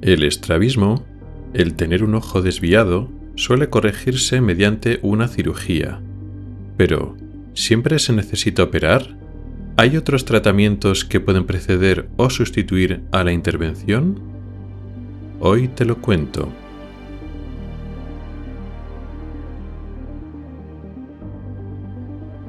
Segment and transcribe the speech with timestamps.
[0.00, 1.04] El estrabismo,
[1.54, 6.00] el tener un ojo desviado, suele corregirse mediante una cirugía.
[6.76, 7.16] Pero,
[7.54, 9.16] ¿siempre se necesita operar?
[9.76, 14.20] ¿Hay otros tratamientos que pueden preceder o sustituir a la intervención?
[15.40, 16.48] Hoy te lo cuento.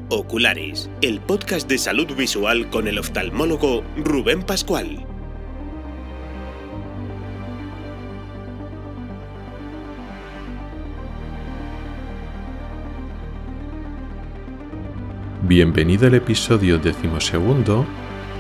[0.09, 5.05] Oculares, el podcast de salud visual con el oftalmólogo Rubén Pascual.
[15.49, 17.84] Bienvenido al episodio decimosegundo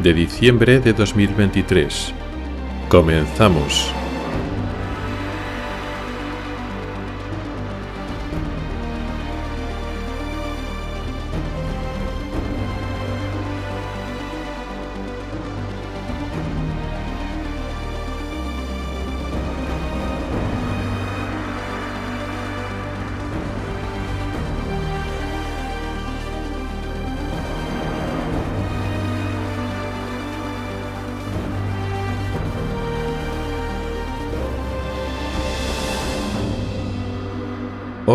[0.03, 2.13] de diciembre de 2023.
[2.87, 3.91] Comenzamos.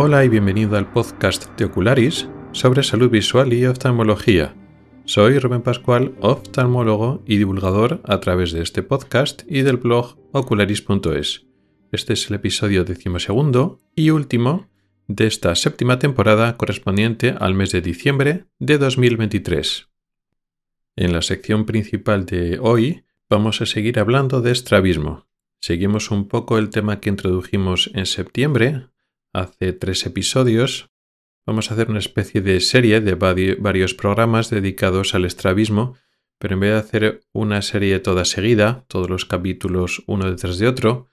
[0.07, 4.55] Hola y bienvenido al podcast de Ocularis sobre salud visual y oftalmología.
[5.07, 11.47] Soy Rubén Pascual, oftalmólogo y divulgador a través de este podcast y del blog ocularis.es.
[11.91, 14.69] Este es el episodio decimosegundo y último
[15.09, 19.89] de esta séptima temporada correspondiente al mes de diciembre de 2023.
[20.97, 25.29] En la sección principal de hoy vamos a seguir hablando de estrabismo.
[25.63, 28.89] Seguimos un poco el tema que introdujimos en septiembre,
[29.35, 30.91] hace tres episodios,
[31.47, 35.97] vamos a hacer una especie de serie de varios programas dedicados al estrabismo,
[36.39, 40.69] pero en vez de hacer una serie toda seguida, todos los capítulos uno detrás de
[40.69, 41.09] otro,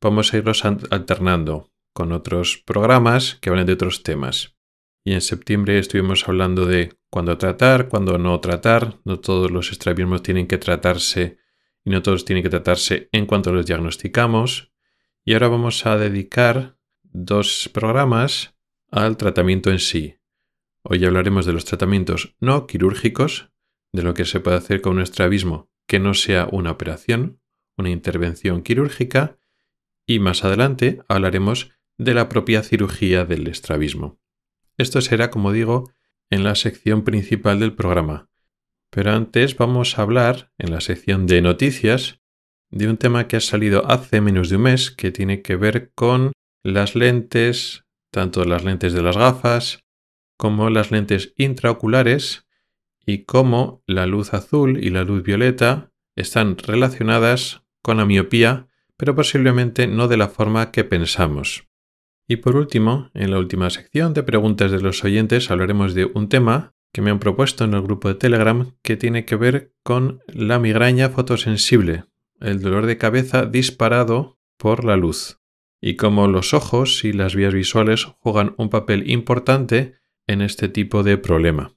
[0.00, 4.56] vamos a irlos alternando con otros programas que hablan de otros temas.
[5.04, 9.00] Y en septiembre estuvimos hablando de cuándo tratar, cuándo no tratar.
[9.04, 11.38] No todos los estrabismos tienen que tratarse
[11.84, 14.72] y no todos tienen que tratarse en cuanto los diagnosticamos.
[15.24, 16.78] Y ahora vamos a dedicar
[17.12, 18.54] dos programas
[18.90, 20.16] al tratamiento en sí.
[20.82, 23.50] Hoy hablaremos de los tratamientos no quirúrgicos,
[23.92, 27.40] de lo que se puede hacer con un estrabismo que no sea una operación,
[27.76, 29.38] una intervención quirúrgica,
[30.06, 34.18] y más adelante hablaremos de la propia cirugía del estrabismo.
[34.78, 35.92] Esto será, como digo,
[36.30, 38.30] en la sección principal del programa.
[38.90, 42.20] Pero antes vamos a hablar, en la sección de noticias,
[42.70, 45.92] de un tema que ha salido hace menos de un mes que tiene que ver
[45.94, 49.84] con las lentes, tanto las lentes de las gafas
[50.36, 52.46] como las lentes intraoculares
[53.04, 59.14] y cómo la luz azul y la luz violeta están relacionadas con la miopía, pero
[59.14, 61.68] posiblemente no de la forma que pensamos.
[62.28, 66.28] Y por último, en la última sección de preguntas de los oyentes hablaremos de un
[66.28, 70.20] tema que me han propuesto en el grupo de Telegram que tiene que ver con
[70.26, 72.04] la migraña fotosensible,
[72.40, 75.41] el dolor de cabeza disparado por la luz
[75.82, 79.96] y cómo los ojos y las vías visuales juegan un papel importante
[80.28, 81.74] en este tipo de problema.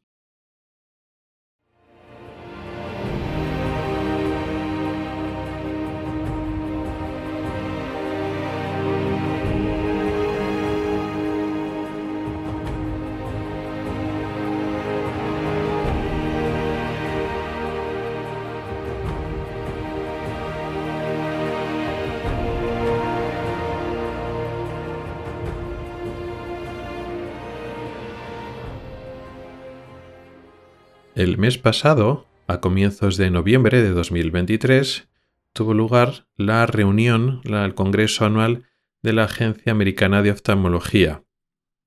[31.16, 35.08] El mes pasado, a comienzos de noviembre de 2023,
[35.54, 38.66] tuvo lugar la reunión, el Congreso Anual
[39.02, 41.24] de la Agencia Americana de Oftalmología.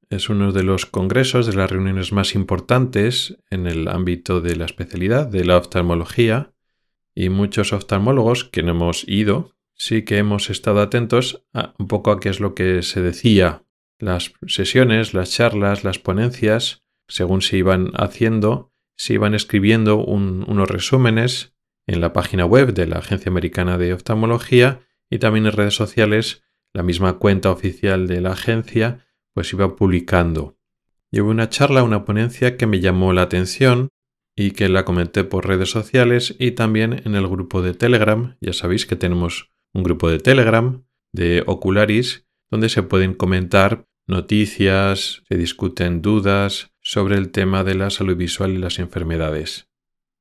[0.09, 4.65] Es uno de los congresos, de las reuniones más importantes en el ámbito de la
[4.65, 6.55] especialidad de la oftalmología,
[7.15, 12.13] y muchos oftalmólogos que no hemos ido, sí que hemos estado atentos a un poco
[12.13, 13.63] a qué es lo que se decía.
[13.99, 18.68] Las sesiones, las charlas, las ponencias, según se iban haciendo,
[18.99, 21.55] se iban escribiendo unos resúmenes
[21.87, 26.43] en la página web de la Agencia Americana de Oftalmología y también en redes sociales.
[26.75, 30.59] La misma cuenta oficial de la agencia pues iba publicando.
[31.11, 33.89] Llevo una charla, una ponencia que me llamó la atención
[34.37, 38.37] y que la comenté por redes sociales y también en el grupo de Telegram.
[38.41, 45.23] Ya sabéis que tenemos un grupo de Telegram de Ocularis donde se pueden comentar noticias,
[45.29, 49.69] se discuten dudas, sobre el tema de la salud visual y las enfermedades.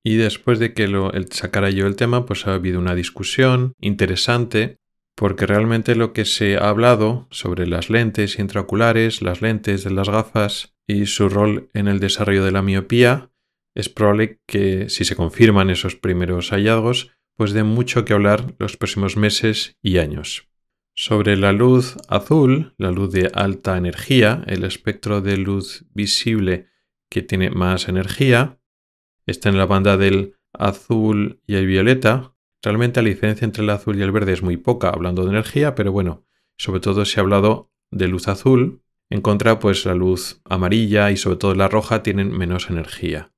[0.03, 4.75] Y después de que lo, sacara yo el tema, pues ha habido una discusión interesante
[5.15, 10.09] porque realmente lo que se ha hablado sobre las lentes intraoculares, las lentes de las
[10.09, 13.31] gafas y su rol en el desarrollo de la miopía,
[13.73, 18.75] es probable que si se confirman esos primeros hallazgos, pues dé mucho que hablar los
[18.75, 20.49] próximos meses y años.
[20.99, 26.69] Sobre la luz azul, la luz de alta energía, el espectro de luz visible
[27.07, 28.59] que tiene más energía,
[29.27, 32.33] está en la banda del azul y el violeta.
[32.63, 35.75] Realmente la diferencia entre el azul y el verde es muy poca hablando de energía,
[35.75, 36.25] pero bueno,
[36.57, 38.81] sobre todo se ha hablado de luz azul.
[39.11, 43.31] En contra, pues la luz amarilla y sobre todo la roja tienen menos energía.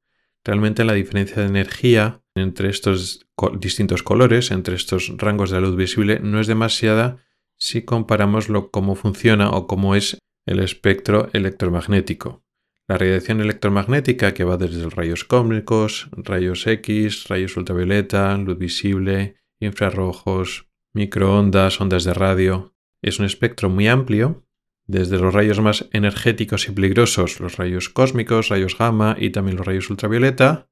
[0.46, 3.28] Realmente la diferencia de energía entre estos
[3.60, 7.18] distintos colores, entre estos rangos de luz visible, no es demasiada
[7.60, 12.44] si comparamos lo, cómo funciona o cómo es el espectro electromagnético.
[12.88, 19.36] La radiación electromagnética que va desde los rayos cósmicos, rayos X, rayos ultravioleta, luz visible,
[19.60, 24.46] infrarrojos, microondas, ondas de radio, es un espectro muy amplio,
[24.88, 29.68] desde los rayos más energéticos y peligrosos, los rayos cósmicos, rayos gamma y también los
[29.68, 30.68] rayos ultravioleta,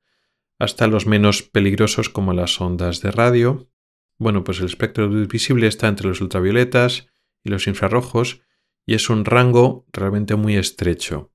[0.58, 3.70] hasta los menos peligrosos como las ondas de radio.
[4.20, 7.08] Bueno, pues el espectro de luz visible está entre los ultravioletas
[7.44, 8.42] y los infrarrojos
[8.86, 11.32] y es un rango realmente muy estrecho.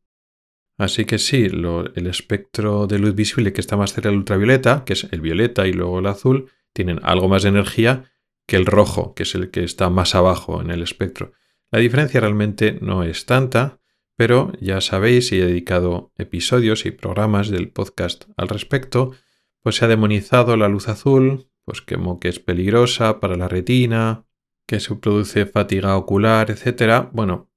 [0.78, 4.94] Así que sí, el espectro de luz visible que está más cerca del ultravioleta, que
[4.94, 8.10] es el violeta y luego el azul, tienen algo más de energía
[8.46, 11.32] que el rojo, que es el que está más abajo en el espectro.
[11.70, 13.80] La diferencia realmente no es tanta,
[14.16, 19.12] pero ya sabéis, y he dedicado episodios y programas del podcast al respecto,
[19.62, 24.24] pues se ha demonizado la luz azul, pues como que es peligrosa para la retina,
[24.66, 27.08] que se produce fatiga ocular, etc.
[27.12, 27.50] Bueno,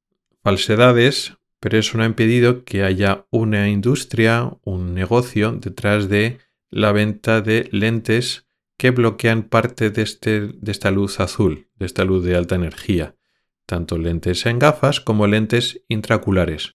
[0.43, 6.91] falsedades, pero eso no ha impedido que haya una industria, un negocio detrás de la
[6.91, 8.47] venta de lentes
[8.77, 13.15] que bloquean parte de, este, de esta luz azul, de esta luz de alta energía,
[13.65, 16.75] tanto lentes en gafas como lentes intraoculares.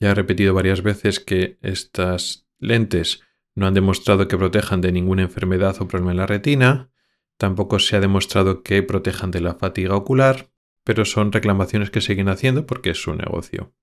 [0.00, 3.20] Ya he repetido varias veces que estas lentes
[3.54, 6.90] no han demostrado que protejan de ninguna enfermedad o problema en la retina,
[7.36, 10.50] tampoco se ha demostrado que protejan de la fatiga ocular,
[10.84, 13.74] pero son reclamaciones que siguen haciendo porque es su negocio.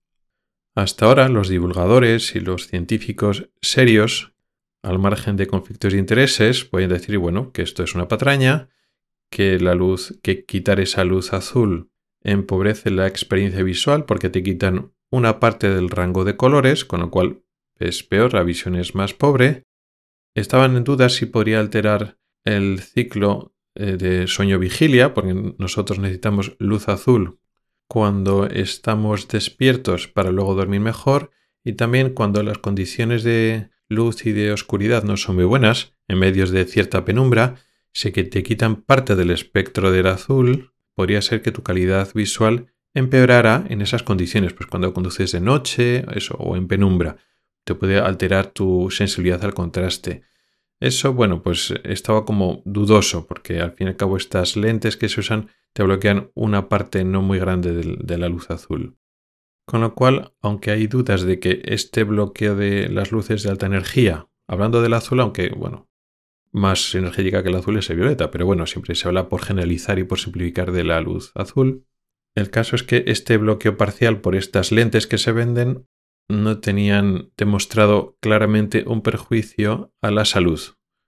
[0.74, 4.32] Hasta ahora los divulgadores y los científicos serios,
[4.82, 8.70] al margen de conflictos de intereses, pueden decir, bueno, que esto es una patraña,
[9.30, 11.90] que la luz, que quitar esa luz azul
[12.22, 17.10] empobrece la experiencia visual porque te quitan una parte del rango de colores, con lo
[17.10, 17.41] cual
[17.88, 19.64] es peor, la visión es más pobre.
[20.34, 26.88] Estaban en duda si podría alterar el ciclo eh, de sueño-vigilia, porque nosotros necesitamos luz
[26.88, 27.38] azul
[27.88, 31.30] cuando estamos despiertos para luego dormir mejor
[31.62, 36.18] y también cuando las condiciones de luz y de oscuridad no son muy buenas, en
[36.18, 37.56] medios de cierta penumbra,
[37.92, 42.72] sé que te quitan parte del espectro del azul, podría ser que tu calidad visual
[42.94, 46.04] empeorara en esas condiciones, pues cuando conduces de noche
[46.38, 47.18] o en penumbra,
[47.64, 50.22] te puede alterar tu sensibilidad al contraste.
[50.80, 55.08] Eso, bueno, pues estaba como dudoso, porque al fin y al cabo estas lentes que
[55.08, 58.98] se usan te bloquean una parte no muy grande de, la luz azul.
[59.64, 63.66] Con lo cual, aunque hay dudas de que este bloqueo de las luces de alta
[63.66, 65.88] energía, hablando del azul, aunque bueno,
[66.50, 69.98] más energética que el azul es el violeta, pero bueno, siempre se habla por generalizar
[69.98, 71.86] y por simplificar de la luz azul.
[72.34, 75.86] El caso es que este bloqueo parcial por estas lentes que se venden
[76.32, 80.60] no tenían demostrado claramente un perjuicio a la salud,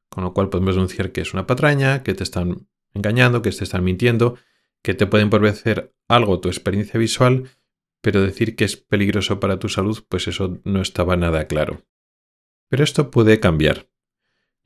[0.09, 3.65] con lo cual podemos denunciar que es una patraña, que te están engañando, que te
[3.65, 4.37] están mintiendo
[4.85, 7.49] que te pueden empobrecer algo tu experiencia visual,
[8.03, 11.87] pero decir que es peligroso para tu salud, pues eso no estaba nada claro.
[12.69, 13.89] Pero esto puede cambiar.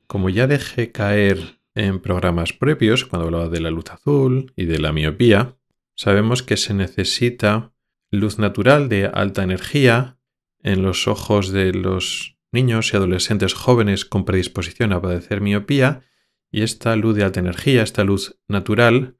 [0.07, 4.79] Como ya dejé caer en programas previos, cuando hablaba de la luz azul y de
[4.79, 5.57] la miopía,
[5.95, 7.71] sabemos que se necesita
[8.11, 10.18] luz natural de alta energía
[10.63, 16.01] en los ojos de los niños y adolescentes jóvenes con predisposición a padecer miopía,
[16.51, 19.17] y esta luz de alta energía, esta luz natural,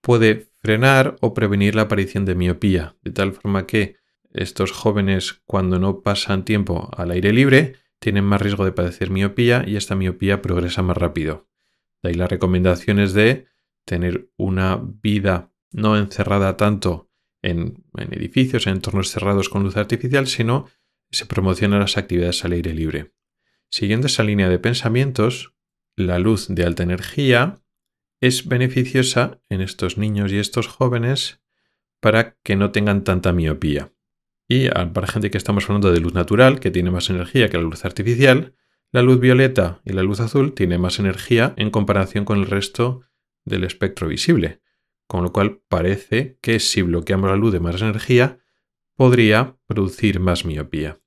[0.00, 3.96] puede frenar o prevenir la aparición de miopía, de tal forma que
[4.32, 9.64] estos jóvenes cuando no pasan tiempo al aire libre tienen más riesgo de padecer miopía
[9.66, 11.48] y esta miopía progresa más rápido.
[12.02, 13.46] De ahí las recomendaciones de
[13.84, 17.10] tener una vida no encerrada tanto
[17.42, 20.66] en, en edificios, en entornos cerrados con luz artificial, sino
[21.10, 23.12] se promocionan las actividades al aire libre.
[23.70, 25.54] Siguiendo esa línea de pensamientos,
[25.96, 27.62] la luz de alta energía
[28.20, 31.40] es beneficiosa en estos niños y estos jóvenes
[32.00, 33.92] para que no tengan tanta miopía.
[34.48, 37.62] Y para gente que estamos hablando de luz natural, que tiene más energía que la
[37.62, 38.56] luz artificial,
[38.90, 43.02] la luz violeta y la luz azul tienen más energía en comparación con el resto
[43.44, 44.60] del espectro visible.
[45.06, 48.39] con lo cual parece que si bloqueamos la luz de más energía,
[49.00, 51.00] podría producir más miopía.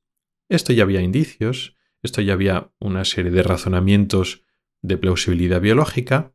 [0.49, 4.47] Esto ya había indicios, esto ya había una serie de razonamientos
[4.81, 6.33] de plausibilidad biológica,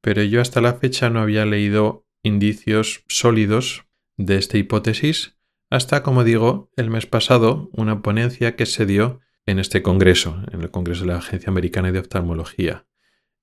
[0.00, 3.84] pero yo hasta la fecha no había leído indicios sólidos
[4.16, 5.36] de esta hipótesis
[5.70, 10.60] hasta, como digo, el mes pasado, una ponencia que se dio en este congreso, en
[10.60, 12.86] el Congreso de la Agencia Americana de Oftalmología.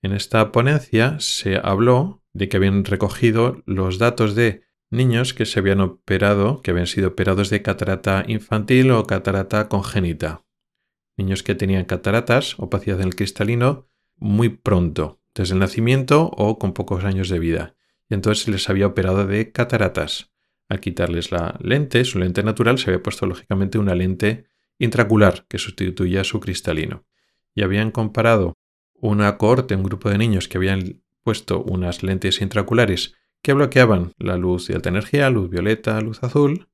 [0.02, 5.60] En esta ponencia se habló de que habían recogido los datos de niños que se
[5.60, 10.46] habían operado, que habían sido operados de catarata infantil o catarata congénita.
[11.18, 16.74] Niños que tenían cataratas, opacidad en el cristalino, muy pronto, desde el nacimiento o con
[16.74, 17.76] pocos años de vida.
[18.10, 20.32] Y entonces se les había operado de cataratas.
[20.68, 24.46] Al quitarles la lente, su lente natural, se había puesto lógicamente una lente
[24.78, 27.06] intracular que sustituía su cristalino.
[27.54, 28.54] Y habían comparado
[28.94, 34.38] una cohorte, un grupo de niños que habían puesto unas lentes intraculares que bloqueaban la
[34.38, 36.68] luz de alta energía, luz violeta, luz azul,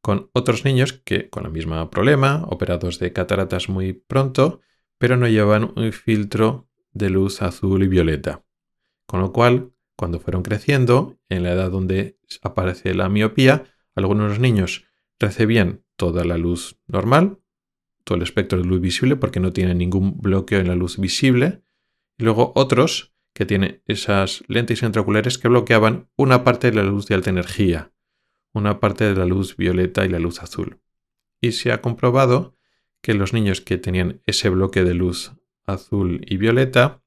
[0.00, 4.60] con otros niños que con el mismo problema, operados de cataratas muy pronto,
[4.98, 8.44] pero no llevaban un filtro de luz azul y violeta.
[9.06, 13.64] Con lo cual, cuando fueron creciendo, en la edad donde aparece la miopía,
[13.94, 14.86] algunos niños
[15.18, 17.38] recibían toda la luz normal,
[18.04, 21.62] todo el espectro de luz visible porque no tienen ningún bloqueo en la luz visible,
[22.18, 27.06] y luego otros que tienen esas lentes intraoculares que bloqueaban una parte de la luz
[27.06, 27.90] de alta energía,
[28.52, 30.82] una parte de la luz violeta y la luz azul.
[31.40, 32.58] Y se ha comprobado
[33.00, 35.32] que los niños que tenían ese bloque de luz
[35.64, 37.02] azul y violeta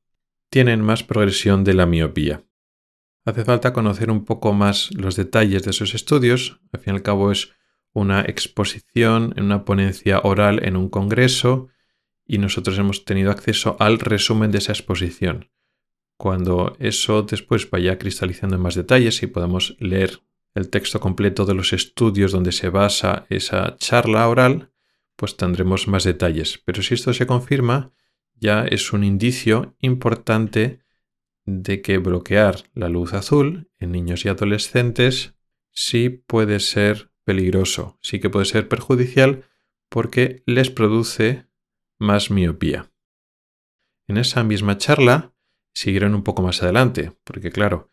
[0.50, 2.44] tienen más progresión de la miopía.
[3.26, 7.04] Hace falta conocer un poco más los detalles de esos estudios, al fin y al
[7.04, 7.52] cabo es
[7.94, 11.68] una exposición en una ponencia oral en un congreso
[12.26, 15.52] y nosotros hemos tenido acceso al resumen de esa exposición.
[16.18, 20.22] Cuando eso después vaya cristalizando en más detalles y podamos leer
[20.56, 24.72] el texto completo de los estudios donde se basa esa charla oral,
[25.16, 26.62] pues tendremos más detalles.
[26.64, 27.92] Pero si esto se confirma,
[28.36, 30.82] ya es un indicio importante
[31.46, 35.36] de que bloquear la luz azul en niños y adolescentes
[35.72, 39.46] sí puede ser peligroso, sí que puede ser perjudicial
[39.90, 41.48] porque les produce
[42.00, 42.92] más miopía.
[44.08, 45.33] En esa misma charla
[45.74, 47.90] siguieron un poco más adelante, porque claro,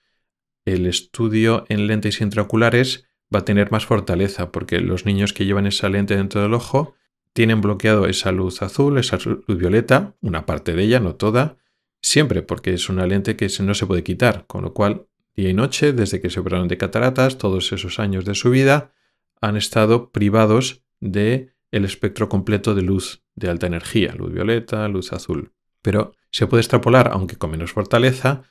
[0.64, 5.66] el estudio en lentes intraoculares va a tener más fortaleza, porque los niños que llevan
[5.66, 6.94] esa lente dentro del ojo
[7.32, 11.58] tienen bloqueado esa luz azul, esa luz violeta, una parte de ella, no toda,
[12.02, 15.06] siempre, porque es una lente que no se puede quitar, con lo cual
[15.36, 18.92] día y noche, desde que se operaron de cataratas, todos esos años de su vida,
[19.40, 25.12] han estado privados de el espectro completo de luz de alta energía, luz violeta, luz
[25.12, 25.52] azul.
[25.82, 28.42] Pero se puede extrapolar, aunque con menos fortaleza,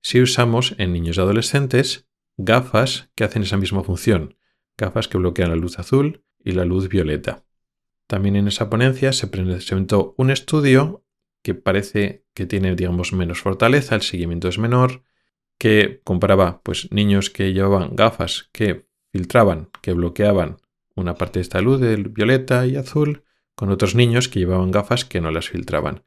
[0.00, 4.36] si usamos en niños y adolescentes gafas que hacen esa misma función,
[4.76, 7.44] gafas que bloquean la luz azul y la luz violeta.
[8.06, 11.04] También en esa ponencia se presentó un estudio
[11.42, 15.02] que parece que tiene, digamos, menos fortaleza, el seguimiento es menor,
[15.58, 20.56] que comparaba pues, niños que llevaban gafas que filtraban, que bloqueaban
[20.96, 23.24] una parte de esta luz de violeta y azul,
[23.54, 26.04] con otros niños que llevaban gafas que no las filtraban.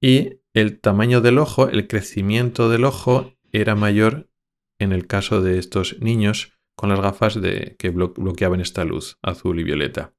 [0.00, 4.30] Y el tamaño del ojo, el crecimiento del ojo era mayor
[4.78, 9.58] en el caso de estos niños con las gafas de, que bloqueaban esta luz azul
[9.58, 10.14] y violeta.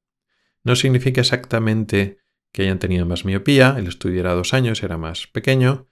[0.63, 2.19] No significa exactamente
[2.51, 5.87] que hayan tenido más miopía, el estudio era dos años, era más pequeño,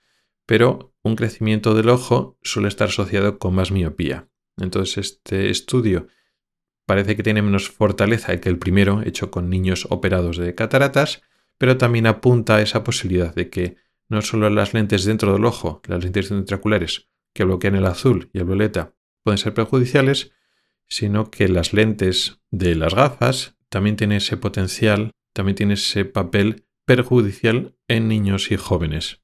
[0.46, 4.28] pero un crecimiento del ojo suele estar asociado con más miopía.
[4.58, 6.08] Entonces este estudio
[6.86, 11.22] parece que tiene menos fortaleza que el primero hecho con niños operados de cataratas,
[11.58, 13.78] pero también apunta a esa posibilidad de que
[14.10, 18.40] no solo las lentes dentro del ojo, las lentes intraculares que bloquean el azul y
[18.40, 20.32] el violeta, pueden ser perjudiciales,
[20.88, 26.66] sino que las lentes de las gafas también tienen ese potencial, también tienen ese papel
[26.86, 29.22] perjudicial en niños y jóvenes.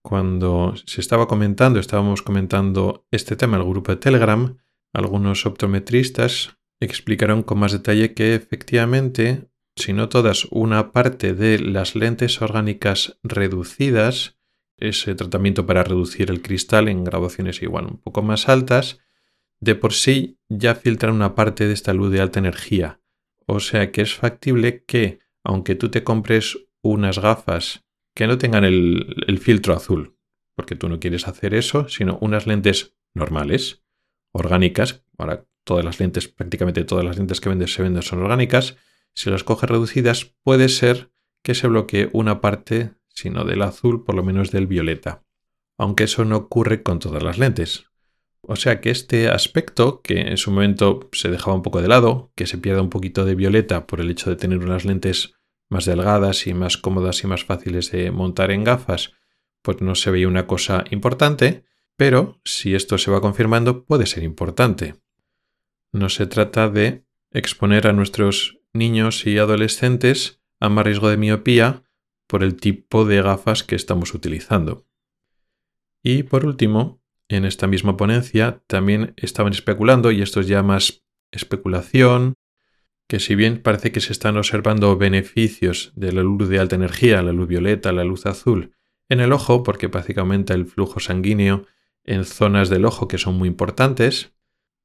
[0.00, 4.56] Cuando se estaba comentando, estábamos comentando este tema en el grupo de Telegram,
[4.92, 11.94] algunos optometristas explicaron con más detalle que efectivamente, si no todas, una parte de las
[11.94, 14.38] lentes orgánicas reducidas,
[14.76, 18.98] ese tratamiento para reducir el cristal en graduaciones igual un poco más altas,
[19.60, 23.00] de por sí ya filtran una parte de esta luz de alta energía.
[23.46, 28.64] O sea que es factible que, aunque tú te compres unas gafas que no tengan
[28.64, 30.16] el, el filtro azul,
[30.54, 33.84] porque tú no quieres hacer eso, sino unas lentes normales,
[34.32, 38.76] orgánicas, ahora todas las lentes, prácticamente todas las lentes que venden se venden son orgánicas,
[39.14, 41.10] si las coges reducidas puede ser
[41.42, 45.24] que se bloquee una parte, si no del azul, por lo menos del violeta.
[45.76, 47.86] Aunque eso no ocurre con todas las lentes.
[48.40, 52.32] O sea que este aspecto, que en su momento se dejaba un poco de lado,
[52.34, 55.34] que se pierda un poquito de violeta por el hecho de tener unas lentes
[55.68, 59.12] más delgadas y más cómodas y más fáciles de montar en gafas,
[59.62, 61.64] pues no se veía una cosa importante,
[61.96, 64.96] pero si esto se va confirmando puede ser importante.
[65.92, 71.82] No se trata de exponer a nuestros niños y adolescentes a más riesgo de miopía
[72.26, 74.86] por el tipo de gafas que estamos utilizando.
[76.02, 81.04] Y por último, en esta misma ponencia también estaban especulando, y esto es ya más
[81.30, 82.34] especulación,
[83.08, 87.22] que si bien parece que se están observando beneficios de la luz de alta energía,
[87.22, 88.74] la luz violeta, la luz azul,
[89.08, 91.66] en el ojo, porque que aumenta el flujo sanguíneo
[92.04, 94.32] en zonas del ojo que son muy importantes,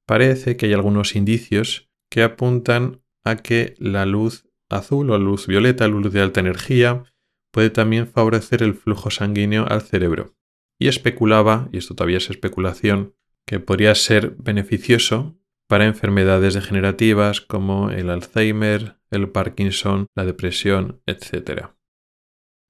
[0.06, 5.88] parece que hay algunos indicios que apuntan a que la luz azul o luz violeta,
[5.88, 7.04] luz de alta energía,
[7.52, 10.36] puede también favorecer el flujo sanguíneo al cerebro.
[10.80, 13.16] Y especulaba, y esto todavía es especulación,
[13.46, 21.70] que podría ser beneficioso para enfermedades degenerativas como el Alzheimer, el Parkinson, la depresión, etc.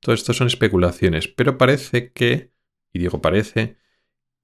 [0.02, 2.54] Todo esto son especulaciones, pero parece que,
[2.94, 3.78] y digo parece,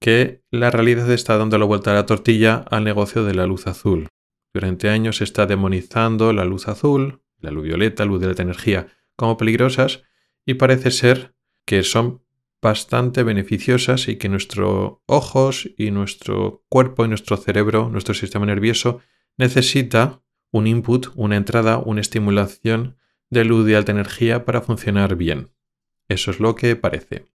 [0.02, 3.68] que la realidad está dando la vuelta a la tortilla al negocio de la luz
[3.68, 4.10] azul.
[4.54, 8.44] Durante años se está demonizando la luz azul, la luz violeta, la luz de alta
[8.44, 10.04] energía como peligrosas
[10.46, 12.24] y parece ser que son
[12.62, 19.02] bastante beneficiosas y que nuestros ojos y nuestro cuerpo y nuestro cerebro, nuestro sistema nervioso,
[19.38, 22.98] necesita un input, una entrada, una estimulación
[23.30, 25.50] de luz de alta energía para funcionar bien.
[26.08, 27.33] Eso es lo que parece.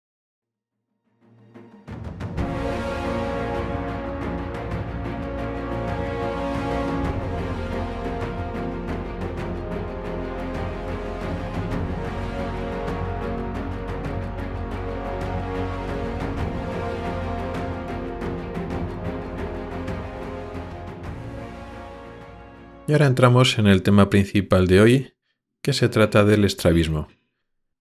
[22.88, 25.12] Y ahora entramos en el tema principal de hoy,
[25.60, 27.08] que se trata del estrabismo.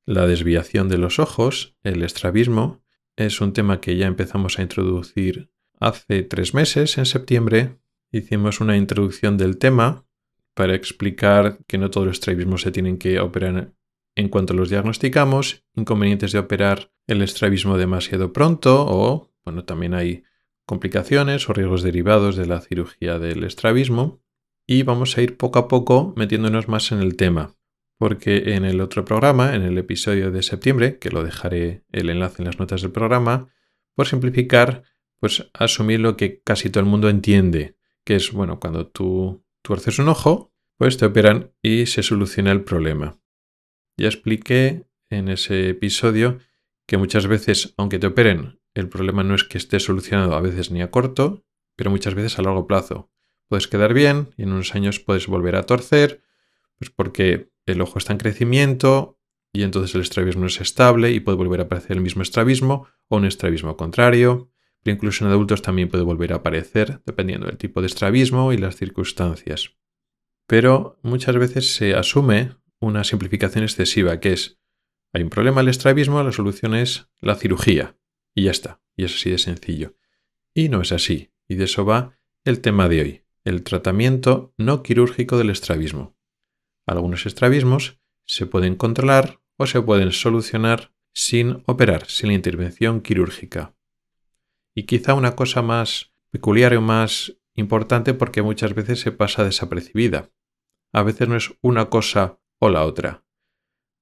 [0.07, 2.83] La desviación de los ojos, el estrabismo,
[3.15, 7.77] es un tema que ya empezamos a introducir hace tres meses, en septiembre.
[8.11, 10.07] Hicimos una introducción del tema
[10.55, 13.73] para explicar que no todos los estrabismos se tienen que operar
[14.15, 20.23] en cuanto los diagnosticamos, inconvenientes de operar el estrabismo demasiado pronto o, bueno, también hay
[20.65, 24.24] complicaciones o riesgos derivados de la cirugía del estrabismo
[24.67, 27.55] y vamos a ir poco a poco metiéndonos más en el tema,
[27.97, 32.41] porque en el otro programa, en el episodio de septiembre, que lo dejaré el enlace
[32.41, 33.49] en las notas del programa,
[33.95, 34.83] por simplificar,
[35.19, 39.99] pues asumir lo que casi todo el mundo entiende, que es, bueno, cuando tú tuerces
[39.99, 43.17] un ojo, pues te operan y se soluciona el problema.
[43.97, 46.39] Ya expliqué en ese episodio
[46.85, 50.69] que muchas veces, aunque te operen, el problema no es que esté solucionado a veces
[50.69, 51.45] ni a corto,
[51.77, 53.09] pero muchas veces a largo plazo
[53.47, 56.21] puedes quedar bien y en unos años puedes volver a torcer,
[56.77, 59.19] pues porque el ojo está en crecimiento
[59.53, 63.17] y entonces el estrabismo es estable y puede volver a aparecer el mismo estrabismo o
[63.17, 64.51] un estrabismo contrario.
[64.83, 68.57] Pero incluso en adultos también puede volver a aparecer dependiendo del tipo de estrabismo y
[68.57, 69.71] las circunstancias.
[70.45, 74.59] Pero muchas veces se asume una simplificación excesiva que es
[75.13, 77.95] hay un problema al estrabismo, la solución es la cirugía.
[78.35, 78.81] Y ya está.
[78.97, 79.95] Y es así de sencillo.
[80.53, 81.31] Y no es así.
[81.47, 86.17] Y de eso va el tema de hoy el tratamiento no quirúrgico del estrabismo.
[86.87, 93.75] Algunos estrabismos se pueden controlar o se pueden solucionar sin operar, sin intervención quirúrgica.
[94.73, 100.31] Y quizá una cosa más peculiar o más importante porque muchas veces se pasa desapercibida.
[100.91, 103.23] A veces no es una cosa o la otra.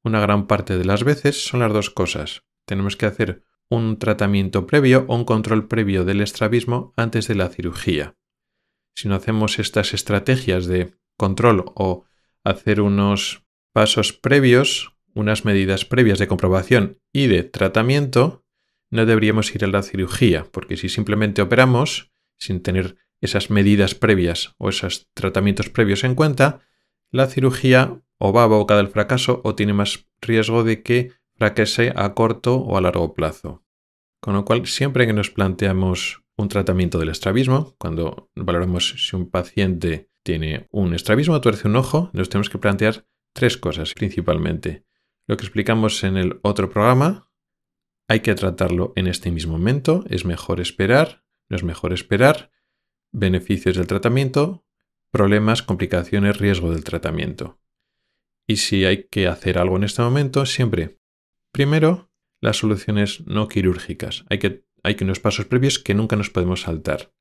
[0.06, 2.46] Una gran parte de las veces son las dos cosas.
[2.66, 7.50] Tenemos que hacer un tratamiento previo o un control previo del estrabismo antes de la
[7.50, 8.16] cirugía
[8.96, 12.06] si no hacemos estas estrategias de control o
[12.44, 18.46] hacer unos pasos previos, unas medidas previas de comprobación y de tratamiento,
[18.90, 24.54] no deberíamos ir a la cirugía, porque si simplemente operamos sin tener esas medidas previas
[24.58, 26.62] o esos tratamientos previos en cuenta,
[27.10, 31.94] la cirugía o va a boca del fracaso o tiene más riesgo de que fracase
[31.96, 33.64] a corto o a largo plazo.
[34.20, 39.30] Con lo cual, siempre que nos planteamos un tratamiento del estrabismo, cuando valoramos si un
[39.30, 44.86] paciente tiene un estrabismo, tuerce un ojo, nos tenemos que plantear tres cosas principalmente.
[45.28, 47.30] Lo que explicamos en el otro programa,
[48.08, 52.52] hay que tratarlo en este mismo momento, es mejor esperar, no es mejor esperar,
[53.12, 54.66] beneficios del tratamiento,
[55.12, 57.60] problemas, complicaciones, riesgo del tratamiento.
[58.48, 61.00] Y si hay que hacer algo en este momento, siempre,
[61.52, 64.26] primero, las soluciones no quirúrgicas.
[64.30, 67.14] Hay que hay unos pasos previos que nunca nos podemos saltar.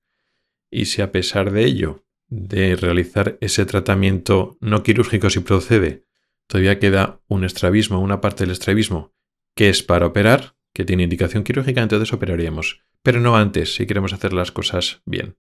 [0.71, 6.07] Y si a pesar de ello, de realizar ese tratamiento no quirúrgico si procede,
[6.47, 9.15] todavía queda un estrabismo, una parte del estrabismo
[9.55, 12.85] que es para operar, que tiene indicación quirúrgica, entonces operaríamos.
[13.03, 15.37] Pero no antes, si queremos hacer las cosas bien.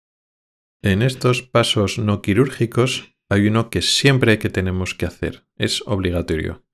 [0.82, 6.66] En estos pasos no quirúrgicos hay uno que siempre que tenemos que hacer, es obligatorio,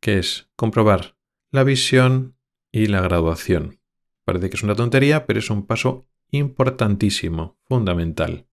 [0.00, 1.16] que es comprobar
[1.50, 2.38] la visión
[2.72, 3.80] y la graduación.
[4.26, 8.48] Parece que es una tontería, pero es un paso importantísimo, fundamental.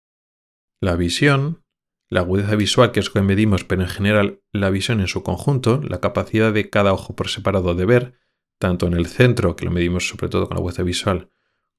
[0.80, 1.64] La visión,
[2.08, 5.24] la agudeza visual, que es lo que medimos, pero en general la visión en su
[5.24, 8.14] conjunto, la capacidad de cada ojo por separado de ver,
[8.60, 11.32] tanto en el centro, que lo medimos sobre todo con la agudeza visual,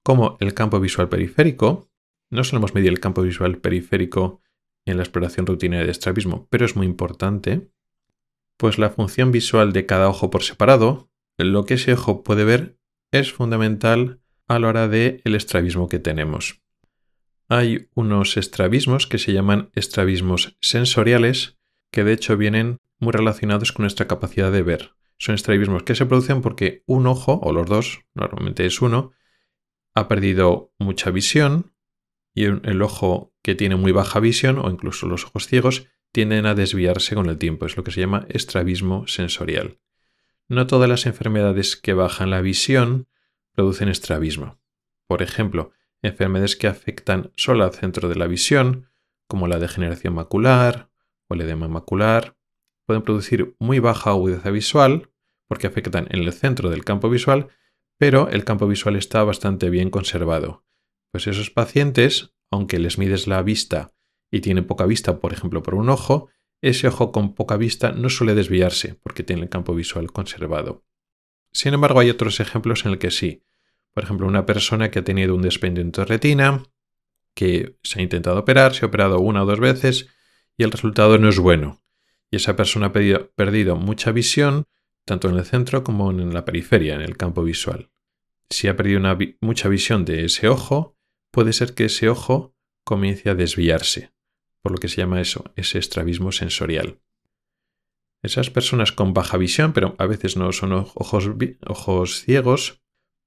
[0.04, 1.90] como el campo visual periférico.
[2.30, 4.42] No solemos medir el campo visual periférico
[4.84, 7.72] en la exploración rutinaria de estrabismo, pero es muy importante.
[8.58, 12.78] Pues la función visual de cada ojo por separado, lo que ese ojo puede ver,
[13.20, 16.62] es fundamental a la hora del el estrabismo que tenemos.
[17.48, 21.58] Hay unos estrabismos que se llaman estrabismos sensoriales,
[21.92, 24.96] que de hecho vienen muy relacionados con nuestra capacidad de ver.
[25.18, 29.12] Son estrabismos que se producen porque un ojo, o los dos, normalmente es uno,
[29.94, 31.74] ha perdido mucha visión
[32.34, 36.56] y el ojo que tiene muy baja visión, o incluso los ojos ciegos, tienden a
[36.56, 37.66] desviarse con el tiempo.
[37.66, 39.78] Es lo que se llama estrabismo sensorial.
[40.48, 43.08] No todas las enfermedades que bajan la visión
[43.54, 44.60] producen estrabismo.
[45.08, 45.72] Por ejemplo,
[46.04, 48.90] enfermedades que afectan solo al centro de la visión,
[49.28, 50.92] como la degeneración macular
[51.28, 52.38] o el edema macular,
[52.86, 55.10] pueden producir muy baja agudeza visual,
[55.48, 57.48] porque afectan en el centro del campo visual,
[57.98, 60.64] pero el campo visual está bastante bien conservado.
[61.12, 63.94] Pues esos pacientes, aunque les mides la vista
[64.30, 66.30] y tienen poca vista, por ejemplo, por un ojo,
[66.68, 70.84] ese ojo con poca vista no suele desviarse porque tiene el campo visual conservado.
[71.52, 73.44] Sin embargo, hay otros ejemplos en el que sí.
[73.94, 76.64] Por ejemplo, una persona que ha tenido un desprendimiento de retina,
[77.36, 80.10] que se ha intentado operar, se ha operado una o dos veces
[80.58, 81.84] y el resultado no es bueno.
[82.32, 84.66] Y esa persona ha perdido, mucha visión,
[85.06, 87.92] tanto en el centro como en la periferia, en el campo visual.
[88.50, 89.02] Si ha perdido
[89.40, 90.98] mucha visión de ese ojo,
[91.30, 94.15] puede ser que ese ojo comience a desviarse,
[94.66, 97.00] por lo que se llama eso, ese estrabismo sensorial.
[98.24, 102.82] Esas personas con baja visión, pero a veces no son ojos, ciegos,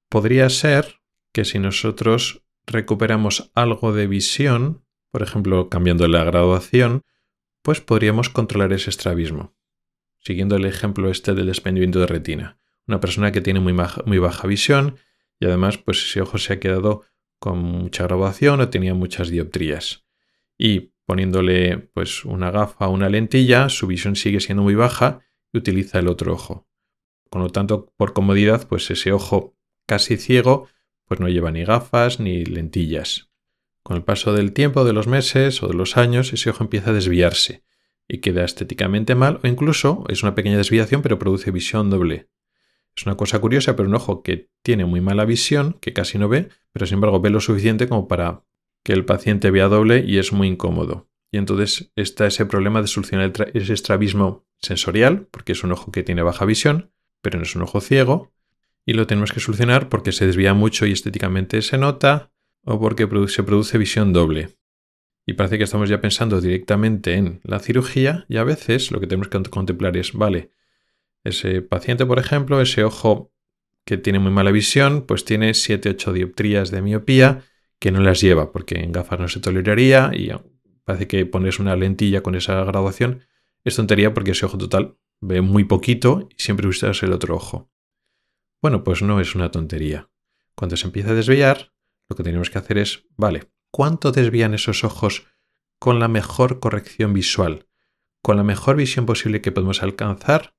[0.09, 1.01] podría ser
[1.33, 7.05] que si nosotros recuperamos algo de visión, por ejemplo, cambiando la graduación,
[7.63, 9.55] pues podríamos controlar ese estrabismo.
[10.19, 12.59] Siguiendo el ejemplo este del desprendimiento de retina.
[12.89, 14.97] Una persona que tiene muy baja, muy baja visión
[15.39, 17.05] y además pues ese ojo se ha quedado
[17.39, 20.05] con mucha graduación o tenía muchas dioptrías.
[20.59, 25.21] Y poniéndole pues una gafa o una lentilla, su visión sigue siendo muy baja
[25.55, 26.69] y utiliza el otro ojo.
[27.31, 30.69] Con lo tanto, por comodidad, pues ese ojo casi ciego,
[31.07, 33.31] pues no lleva ni gafas ni lentillas.
[33.83, 36.91] Con el paso del tiempo, de los meses o de los años, ese ojo empieza
[36.91, 37.65] a desviarse
[38.07, 42.29] y queda estéticamente mal o incluso es una pequeña desviación pero produce visión doble.
[42.95, 46.29] Es una cosa curiosa, pero un ojo que tiene muy mala visión, que casi no
[46.29, 48.45] ve, pero sin embargo ve lo suficiente como para
[48.89, 51.11] que el paciente vea doble y es muy incómodo.
[51.31, 56.03] Y entonces está ese problema de solucionar ese estrabismo sensorial, porque es un ojo que
[56.03, 58.33] tiene baja visión, pero no es un ojo ciego,
[58.87, 62.33] y lo tenemos que solucionar porque se desvía mucho y estéticamente se nota,
[62.65, 64.57] o porque se produce visión doble.
[65.27, 69.07] Y parece que estamos ya pensando directamente en la cirugía y a veces lo que
[69.07, 70.51] tenemos que contemplar es, vale,
[71.25, 73.35] ese paciente, por ejemplo, ese ojo
[73.85, 77.45] que tiene muy mala visión, pues tiene 7-8 dioptrías de miopía
[77.79, 80.31] que no las lleva, porque en gafas no se toleraría y
[80.85, 83.23] parece que pones una lentilla con esa graduación
[83.65, 87.71] es tontería porque ese ojo total ve muy poquito y siempre usas el otro ojo.
[88.61, 90.11] Bueno, pues no es una tontería.
[90.55, 91.73] Cuando se empieza a desviar,
[92.09, 95.27] lo que tenemos que hacer es, vale, ¿cuánto desvían esos ojos
[95.79, 97.69] con la mejor corrección visual?
[98.23, 100.57] Con la mejor visión posible que podemos alcanzar,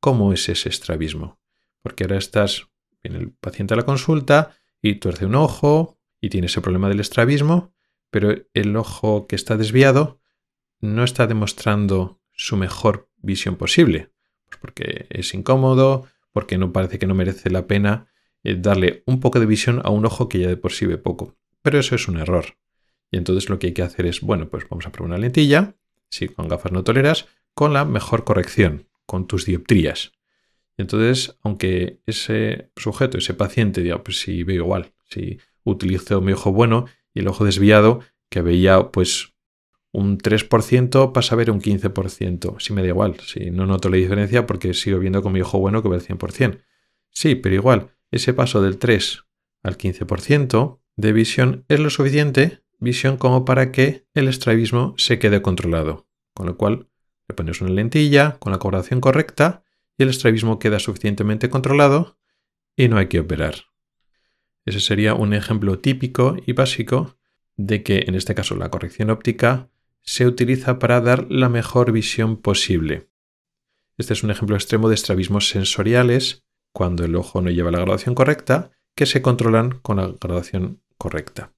[0.00, 1.40] ¿cómo es ese estrabismo?
[1.82, 2.68] Porque ahora estás,
[3.02, 7.00] viene el paciente a la consulta y tuerce un ojo, y tiene ese problema del
[7.00, 7.74] estrabismo,
[8.10, 10.20] pero el ojo que está desviado
[10.80, 14.10] no está demostrando su mejor visión posible,
[14.46, 18.08] pues porque es incómodo, porque no parece que no merece la pena
[18.44, 20.98] eh, darle un poco de visión a un ojo que ya de por sí ve
[20.98, 21.36] poco.
[21.62, 22.56] Pero eso es un error.
[23.10, 25.74] Y entonces lo que hay que hacer es, bueno, pues vamos a probar una lentilla,
[26.10, 30.12] si con gafas no toleras, con la mejor corrección, con tus dioptrías.
[30.76, 36.32] Y entonces, aunque ese sujeto, ese paciente diga, pues si veo igual, si utilizo mi
[36.32, 38.00] ojo bueno y el ojo desviado,
[38.30, 39.34] que veía pues
[39.92, 42.60] un 3% pasa a ver un 15%.
[42.60, 45.58] Si me da igual, si no noto la diferencia porque sigo viendo con mi ojo
[45.58, 46.60] bueno que ve el 100%.
[47.10, 49.24] Sí, pero igual, ese paso del 3
[49.62, 55.42] al 15% de visión es lo suficiente visión como para que el estrabismo se quede
[55.42, 56.06] controlado.
[56.34, 56.88] Con lo cual
[57.28, 59.64] le pones una lentilla con la coloración correcta
[59.96, 62.18] y el estrabismo queda suficientemente controlado
[62.76, 63.54] y no hay que operar.
[64.68, 67.16] Ese sería un ejemplo típico y básico
[67.56, 69.70] de que en este caso la corrección óptica
[70.02, 73.08] se utiliza para dar la mejor visión posible.
[73.96, 78.14] Este es un ejemplo extremo de estrabismos sensoriales, cuando el ojo no lleva la graduación
[78.14, 81.54] correcta, que se controlan con la graduación correcta.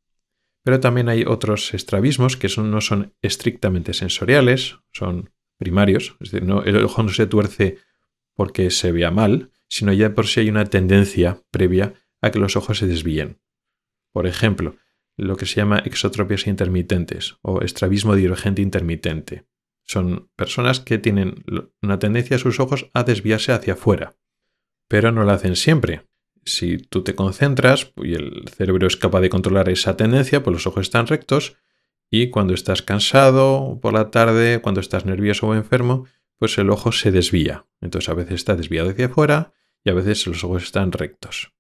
[0.63, 6.63] Pero también hay otros estrabismos que no son estrictamente sensoriales, son primarios, es decir, no,
[6.63, 7.79] el ojo no se tuerce
[8.35, 12.57] porque se vea mal, sino ya por si hay una tendencia previa a que los
[12.57, 13.41] ojos se desvíen.
[14.13, 14.77] Por ejemplo,
[15.17, 19.45] lo que se llama exotropias intermitentes o estrabismo divergente intermitente.
[19.85, 21.45] Son personas que tienen
[21.83, 24.17] una tendencia a sus ojos a desviarse hacia afuera,
[24.89, 26.07] pero no lo hacen siempre.
[26.45, 30.67] Si tú te concentras y el cerebro es capaz de controlar esa tendencia, pues los
[30.67, 31.57] ojos están rectos
[32.11, 36.07] y cuando estás cansado por la tarde, cuando estás nervioso o enfermo,
[36.39, 37.67] pues el ojo se desvía.
[37.81, 39.53] Entonces a veces está desviado hacia afuera
[39.85, 41.53] y a veces los ojos están rectos.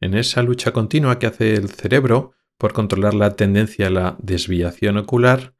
[0.00, 4.96] En esa lucha continua que hace el cerebro por controlar la tendencia a la desviación
[4.96, 5.54] ocular,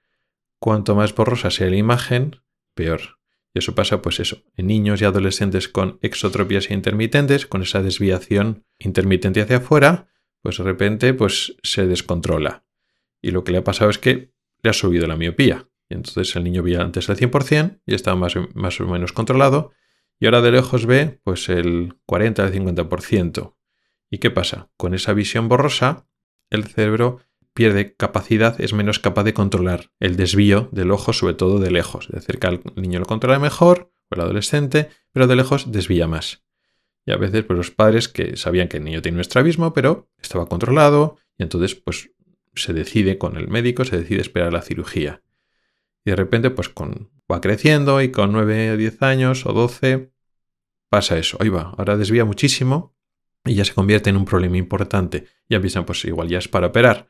[0.59, 2.43] cuanto más borrosa sea la imagen,
[2.75, 3.19] peor.
[3.53, 8.65] Y eso pasa, pues eso, en niños y adolescentes con exotropías intermitentes, con esa desviación
[8.79, 10.09] intermitente hacia afuera,
[10.41, 12.65] pues de repente pues se descontrola.
[13.21, 15.69] Y lo que le ha pasado es que le ha subido la miopía.
[15.89, 19.73] Y entonces el niño veía antes el 100% y estaba más, más o menos controlado.
[20.19, 23.55] Y ahora de lejos ve pues el 40 al 50%.
[24.11, 24.71] ¿Y qué pasa?
[24.77, 26.09] Con esa visión borrosa,
[26.51, 27.21] el cerebro
[27.55, 32.09] pierde capacidad, es menos capaz de controlar el desvío del ojo, sobre todo de lejos.
[32.09, 36.45] De cerca el niño lo controla mejor, o el adolescente, pero de lejos desvía más.
[37.07, 40.11] Y a veces, pues los padres que sabían que el niño tenía un estrabismo, pero
[40.21, 42.11] estaba controlado, y entonces, pues
[42.55, 45.23] se decide con el médico, se decide esperar la cirugía.
[46.05, 50.13] Y de repente, pues con, va creciendo y con 9 o 10 años o 12
[50.89, 51.37] pasa eso.
[51.41, 52.97] Ahí va, ahora desvía muchísimo
[53.45, 55.27] y ya se convierte en un problema importante.
[55.49, 57.09] Ya piensan, pues igual ya es para operar.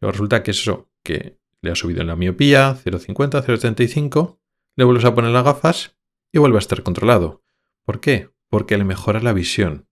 [0.00, 4.38] Luego resulta que eso, que le ha subido en la miopía, 0,50, 0,35,
[4.76, 5.96] le vuelves a poner las gafas
[6.32, 7.42] y vuelve a estar controlado.
[7.84, 8.30] ¿Por qué?
[8.48, 9.88] Porque le mejora la visión.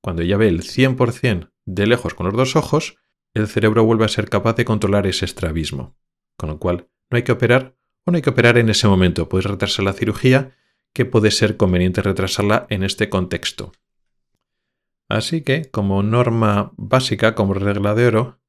[0.00, 2.96] Cuando ya ve el 100% de lejos con los dos ojos,
[3.34, 5.96] el cerebro vuelve a ser capaz de controlar ese estrabismo.
[6.36, 9.28] Con lo cual, no hay que operar o no hay que operar en ese momento.
[9.28, 10.56] Puedes retrasar la cirugía,
[10.92, 13.72] que puede ser conveniente retrasarla en este contexto.
[15.10, 18.40] Así que, como norma básica, como regla de oro,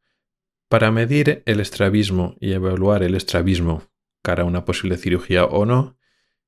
[0.69, 3.84] para medir el estrabismo y evaluar el estrabismo
[4.21, 5.97] cara a una posible cirugía o no,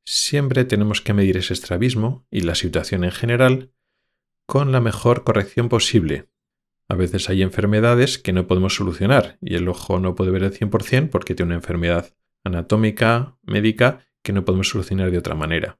[0.05, 3.71] siempre tenemos que medir ese estrabismo y la situación en general
[4.45, 6.29] con la mejor corrección posible.
[6.87, 10.53] A veces hay enfermedades que no podemos solucionar y el ojo no puede ver el
[10.53, 15.79] 100% porque tiene una enfermedad anatómica, médica, que no podemos solucionar de otra manera.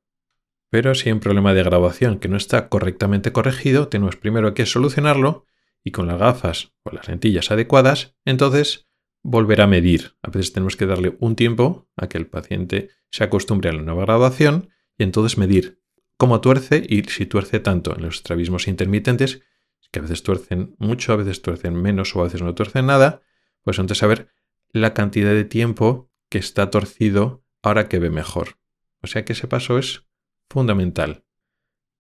[0.74, 4.66] Pero si hay un problema de grabación que no está correctamente corregido, tenemos primero que
[4.66, 5.46] solucionarlo
[5.84, 8.88] y con las gafas o las lentillas adecuadas, entonces
[9.22, 10.16] volver a medir.
[10.24, 13.84] A veces tenemos que darle un tiempo a que el paciente se acostumbre a la
[13.84, 15.80] nueva graduación y entonces medir
[16.18, 19.44] cómo tuerce y si tuerce tanto en los estrabismos intermitentes,
[19.92, 23.22] que a veces tuercen mucho, a veces tuercen menos o a veces no tuercen nada,
[23.62, 24.30] pues entonces saber
[24.72, 28.58] la cantidad de tiempo que está torcido ahora que ve mejor.
[29.04, 30.08] O sea que ese paso es
[30.54, 31.26] fundamental.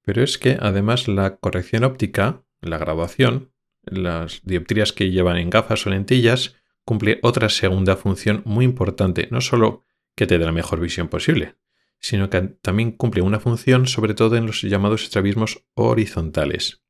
[0.03, 5.85] Pero es que además la corrección óptica, la graduación, las dioptrías que llevan en gafas
[5.85, 9.83] o lentillas, cumple otra segunda función muy importante, no solo
[10.15, 11.55] que te dé la mejor visión posible,
[11.99, 16.83] sino que también cumple una función sobre todo en los llamados estrabismos horizontales.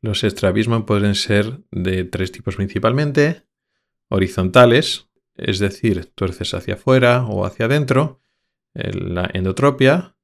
[0.00, 3.44] Los estrabismos pueden ser de tres tipos principalmente,
[4.08, 8.20] horizontales, es decir, tuerces hacia afuera o hacia adentro,
[8.74, 10.16] la endotropia,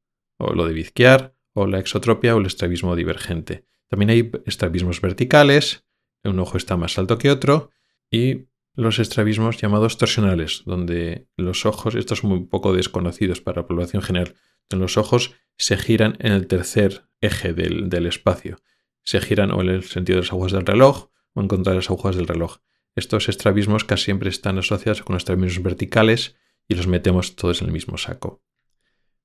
[0.45, 3.65] o lo de bizquear, o la exotropia o el estrabismo divergente.
[3.89, 5.85] También hay estrabismos verticales,
[6.25, 7.71] un ojo está más alto que otro,
[8.11, 13.67] y los estrabismos llamados torsionales, donde los ojos, estos son muy poco desconocidos para la
[13.69, 14.35] población general,
[14.69, 18.59] donde los ojos se giran en el tercer eje del, del espacio.
[19.03, 21.79] Se giran o en el sentido de las agujas del reloj o en contra de
[21.79, 22.59] las agujas del reloj.
[22.97, 26.37] Estos estrabismos casi siempre están asociados con estrabismos verticales
[26.69, 28.43] y los metemos todos en el mismo saco.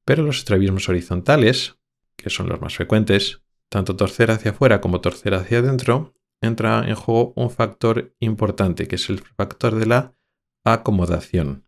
[0.09, 1.77] Pero los estrabismos horizontales,
[2.15, 6.95] que son los más frecuentes, tanto torcer hacia afuera como torcer hacia adentro, entra en
[6.95, 10.15] juego un factor importante, que es el factor de la
[10.63, 11.67] acomodación.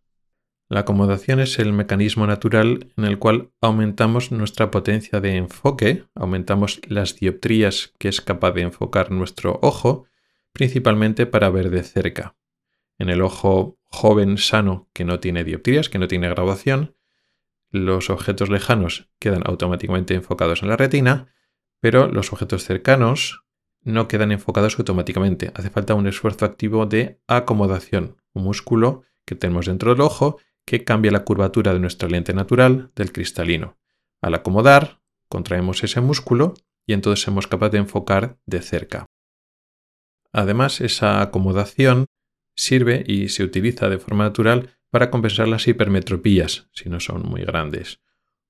[0.69, 6.81] La acomodación es el mecanismo natural en el cual aumentamos nuestra potencia de enfoque, aumentamos
[6.87, 10.07] las dioptrías que es capaz de enfocar nuestro ojo,
[10.51, 12.35] principalmente para ver de cerca.
[12.97, 16.95] En el ojo joven sano que no tiene dioptrías, que no tiene graduación,
[17.71, 21.33] los objetos lejanos quedan automáticamente enfocados en la retina,
[21.79, 23.43] pero los objetos cercanos
[23.83, 25.51] no quedan enfocados automáticamente.
[25.55, 30.83] Hace falta un esfuerzo activo de acomodación, un músculo que tenemos dentro del ojo que
[30.83, 33.77] cambia la curvatura de nuestra lente natural del cristalino.
[34.21, 36.53] Al acomodar, contraemos ese músculo
[36.85, 39.05] y entonces somos capaces de enfocar de cerca.
[40.31, 42.05] Además, esa acomodación
[42.55, 47.41] sirve y se utiliza de forma natural para compensar las hipermetropías, si no son muy
[47.41, 48.01] grandes.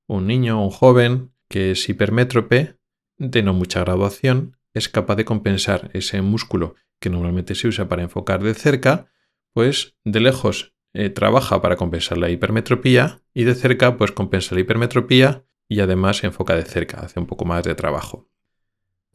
[0.08, 2.78] Un niño o un joven que es hipermétrope,
[3.18, 8.02] de no mucha graduación, es capaz de compensar ese músculo que normalmente se usa para
[8.02, 9.08] enfocar de cerca,
[9.54, 14.62] pues de lejos eh, trabaja para compensar la hipermetropía y de cerca pues compensa la
[14.62, 18.30] hipermetropía y además enfoca de cerca, hace un poco más de trabajo.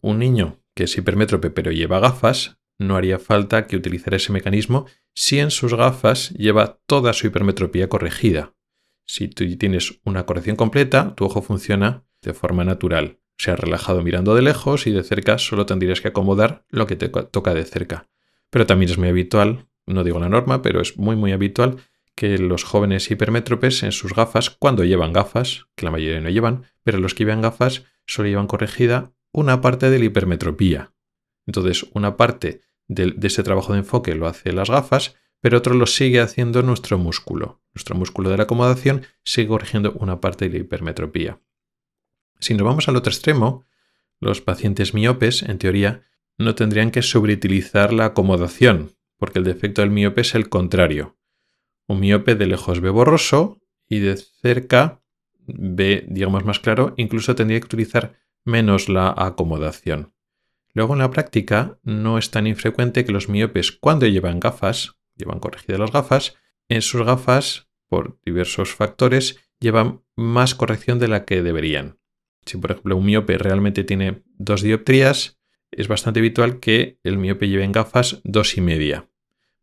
[0.00, 4.86] Un niño que es hipermétrope pero lleva gafas, no haría falta que utilizara ese mecanismo
[5.14, 8.54] si en sus gafas lleva toda su hipermetropía corregida.
[9.06, 13.18] Si tú tienes una corrección completa, tu ojo funciona de forma natural.
[13.38, 16.96] Se ha relajado mirando de lejos y de cerca solo tendrías que acomodar lo que
[16.96, 18.08] te toca de cerca.
[18.50, 21.76] Pero también es muy habitual, no digo la norma, pero es muy muy habitual
[22.14, 26.64] que los jóvenes hipermétropes en sus gafas, cuando llevan gafas, que la mayoría no llevan,
[26.82, 30.94] pero los que llevan gafas solo llevan corregida una parte de la hipermetropía.
[31.46, 35.86] Entonces, una parte de, ese trabajo de enfoque lo hace las gafas, pero otro lo
[35.86, 37.60] sigue haciendo nuestro músculo.
[37.74, 41.40] Nuestro músculo de la acomodación sigue corrigiendo una parte de la hipermetropía.
[42.40, 43.64] Si nos vamos al otro extremo,
[44.20, 46.02] los pacientes miopes, en teoría,
[46.38, 51.16] no tendrían que sobreutilizar la acomodación, porque el defecto del miope es el contrario.
[51.86, 55.02] Un miope de lejos ve borroso y de cerca
[55.46, 60.12] ve, digamos, más claro, incluso tendría que utilizar menos la acomodación.
[60.76, 65.40] Luego en la práctica no es tan infrecuente que los miopes cuando llevan gafas, llevan
[65.40, 66.36] corregidas las gafas,
[66.68, 71.98] en sus gafas, por diversos factores, llevan más corrección de la que deberían.
[72.44, 75.38] Si por ejemplo un miope realmente tiene dos dioptrías,
[75.70, 79.08] es bastante habitual que el miope lleve en gafas dos y media.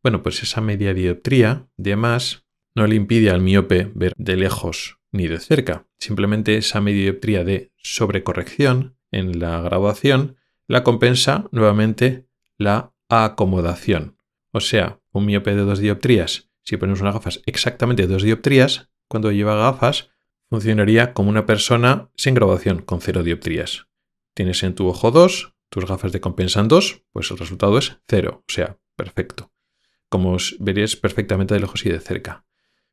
[0.01, 4.97] Bueno, pues esa media dioptría de más no le impide al miope ver de lejos
[5.11, 5.85] ni de cerca.
[5.99, 14.17] Simplemente esa media dioptría de sobrecorrección en la graduación la compensa nuevamente la acomodación.
[14.51, 19.31] O sea, un miope de dos dioptrías, si ponemos unas gafas exactamente dos dioptrías, cuando
[19.31, 20.09] lleva gafas,
[20.49, 23.87] funcionaría como una persona sin graduación, con cero dioptrías.
[24.33, 28.43] Tienes en tu ojo dos, tus gafas te compensan dos, pues el resultado es cero,
[28.47, 29.53] o sea, perfecto
[30.13, 32.45] como veréis perfectamente de lejos y de cerca.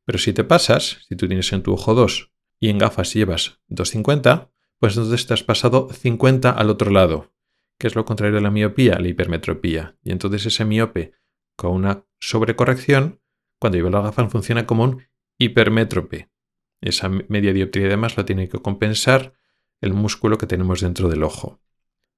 [0.07, 3.59] Pero si te pasas, si tú tienes en tu ojo 2 y en gafas llevas
[3.69, 7.31] 2,50, pues entonces te has pasado 50 al otro lado,
[7.81, 9.97] que es lo contrario de la miopía, la hipermetropía.
[10.05, 11.15] Y entonces ese miope
[11.57, 13.23] con una sobrecorrección,
[13.59, 15.03] cuando lleva la gafa funciona como un
[15.39, 16.29] hipermétrope.
[16.83, 19.33] Esa media dioptría además lo tiene que compensar
[19.81, 21.63] el músculo que tenemos dentro del ojo.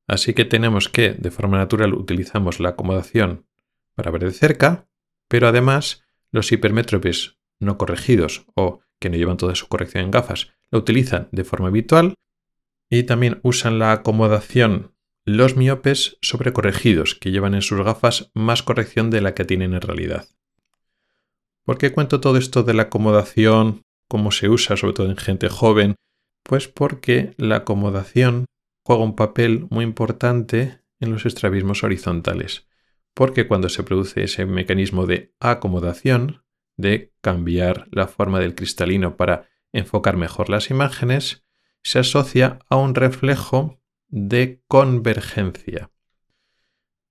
[0.08, 3.46] Así que tenemos que, de forma natural, utilizamos la acomodación
[3.94, 4.88] para ver de cerca,
[5.28, 10.50] pero además los hipermétropes no corregidos o que no llevan toda su corrección en gafas
[10.72, 12.14] lo utilizan de forma habitual
[12.90, 14.91] y también usan la acomodación
[15.24, 19.80] los miopes sobrecorregidos que llevan en sus gafas más corrección de la que tienen en
[19.80, 20.28] realidad.
[21.64, 25.48] ¿Por qué cuento todo esto de la acomodación, cómo se usa sobre todo en gente
[25.48, 25.94] joven?
[26.42, 28.46] Pues porque la acomodación
[28.84, 32.66] juega un papel muy importante en los estrabismos horizontales
[33.14, 36.44] porque cuando se produce ese mecanismo de acomodación,
[36.76, 41.44] de cambiar la forma del cristalino para enfocar mejor las imágenes,
[41.82, 43.81] se asocia a un reflejo
[44.12, 45.90] de convergencia.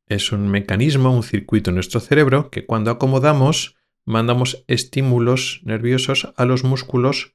[0.06, 6.46] Es un mecanismo, un circuito en nuestro cerebro que cuando acomodamos mandamos estímulos nerviosos a
[6.46, 7.34] los músculos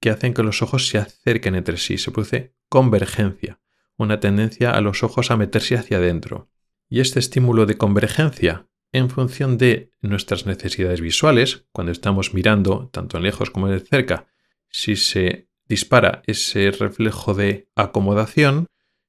[0.00, 1.98] que hacen que los ojos se acerquen entre sí.
[1.98, 3.58] Se produce convergencia,
[3.96, 6.50] una tendencia a los ojos a meterse hacia adentro.
[6.88, 13.16] Y este estímulo de convergencia en función de nuestras necesidades visuales, cuando estamos mirando tanto
[13.16, 14.26] en lejos como de cerca,
[14.68, 18.66] si se dispara ese reflejo de acomodación,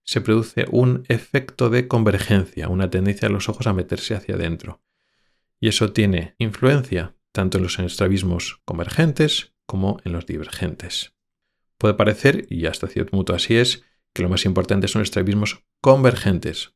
[0.07, 4.81] se produce un efecto de convergencia, una tendencia de los ojos a meterse hacia adentro.
[5.59, 11.13] Y eso tiene influencia tanto en los estrabismos convergentes como en los divergentes.
[11.77, 13.83] Puede parecer, y hasta cierto punto así es,
[14.13, 16.73] que lo más importante son estrabismos convergentes,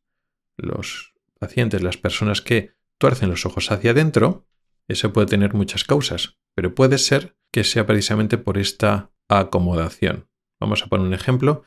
[0.58, 4.46] los pacientes, las personas que tuercen los ojos hacia adentro,
[4.90, 10.28] eso puede tener muchas causas, pero puede ser que sea precisamente por esta acomodación.
[10.60, 11.64] Vamos a poner un ejemplo.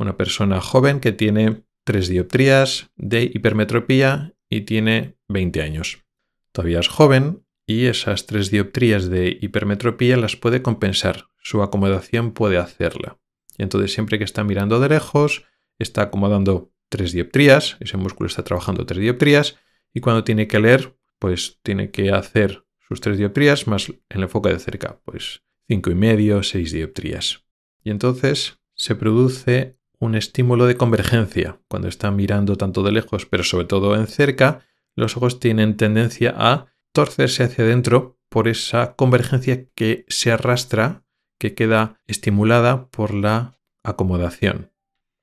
[0.00, 6.06] Una persona joven que tiene tres dioptrías de hipermetropía y tiene 20 años.
[6.52, 11.26] Todavía es joven y esas tres dioptrías de hipermetropía las puede compensar.
[11.36, 13.18] Su acomodación puede hacerla.
[13.58, 15.44] Y entonces siempre que está mirando de lejos,
[15.78, 19.58] está acomodando tres dioptrías, ese músculo está trabajando tres dioptrías,
[19.92, 24.48] y cuando tiene que leer, pues tiene que hacer sus tres dioptrías más el enfoque
[24.48, 27.44] de cerca, pues cinco y medio, seis dioptrías.
[27.84, 31.60] Y entonces se produce un estímulo de convergencia.
[31.68, 34.62] Cuando está mirando tanto de lejos, pero sobre todo en cerca,
[34.96, 41.04] los ojos tienen tendencia a torcerse hacia adentro por esa convergencia que se arrastra,
[41.38, 44.72] que queda estimulada por la acomodación.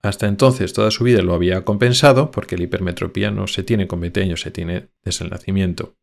[0.02, 4.00] Hasta entonces toda su vida lo había compensado porque la hipermetropía no se tiene con
[4.00, 5.96] 20 años, se tiene desde el nacimiento.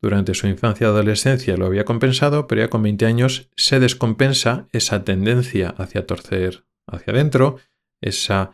[0.00, 4.68] Durante su infancia y adolescencia lo había compensado, pero ya con 20 años se descompensa
[4.72, 7.58] esa tendencia hacia torcer hacia adentro,
[8.00, 8.48] ese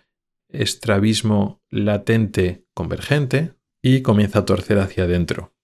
[0.49, 5.55] estrabismo latente convergente y comienza a torcer hacia adentro.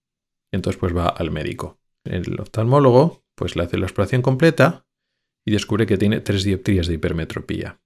[0.51, 1.79] entonces pues va al médico.
[2.03, 4.85] El oftalmólogo pues le hace la exploración completa
[5.45, 7.81] y descubre que tiene tres dioptrías de hipermetropía.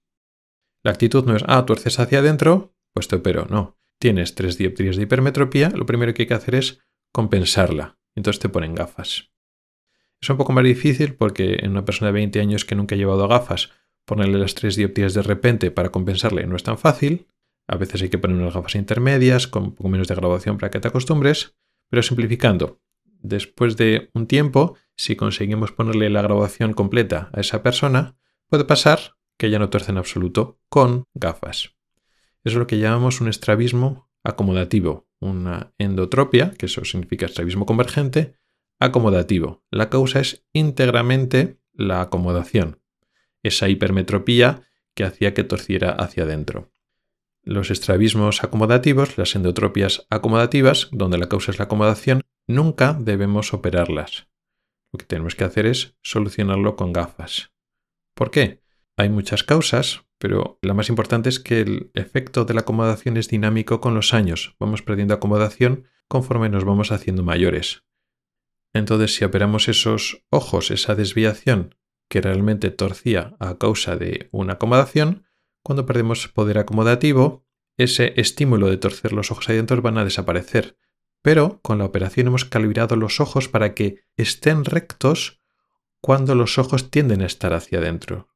[0.82, 3.46] La actitud no es, ah, tuerces hacia adentro, pues te opero.
[3.48, 6.80] No, tienes tres dioptrías de hipermetropía, lo primero que hay que hacer es
[7.12, 7.98] compensarla.
[8.14, 9.30] Entonces te ponen gafas.
[10.20, 12.98] Es un poco más difícil porque en una persona de 20 años que nunca ha
[12.98, 13.70] llevado gafas
[14.06, 17.26] Ponerle las tres dioptrías de repente para compensarle no es tan fácil.
[17.66, 20.70] A veces hay que poner unas gafas intermedias con un poco menos de graduación para
[20.70, 21.56] que te acostumbres.
[21.90, 28.16] Pero simplificando, después de un tiempo, si conseguimos ponerle la graduación completa a esa persona,
[28.48, 31.74] puede pasar que ya no tuerce en absoluto con gafas.
[32.44, 38.38] Es lo que llamamos un estrabismo acomodativo, una endotropia, que eso significa estrabismo convergente,
[38.78, 39.64] acomodativo.
[39.72, 42.80] La causa es íntegramente la acomodación
[43.46, 44.62] esa hipermetropía
[44.94, 46.70] que hacía que torciera hacia adentro.
[47.42, 54.26] Los estrabismos acomodativos, las endotropias acomodativas, donde la causa es la acomodación, nunca debemos operarlas.
[54.92, 57.52] Lo que tenemos que hacer es solucionarlo con gafas.
[58.14, 58.62] ¿Por qué?
[58.96, 63.28] Hay muchas causas, pero la más importante es que el efecto de la acomodación es
[63.28, 64.56] dinámico con los años.
[64.58, 67.84] Vamos perdiendo acomodación conforme nos vamos haciendo mayores.
[68.72, 71.74] Entonces, si operamos esos ojos, esa desviación,
[72.08, 75.26] que realmente torcía a causa de una acomodación,
[75.62, 77.44] cuando perdemos poder acomodativo,
[77.76, 80.78] ese estímulo de torcer los ojos adentro van a desaparecer.
[81.22, 85.42] Pero con la operación hemos calibrado los ojos para que estén rectos
[86.00, 88.28] cuando los ojos tienden a estar hacia adentro.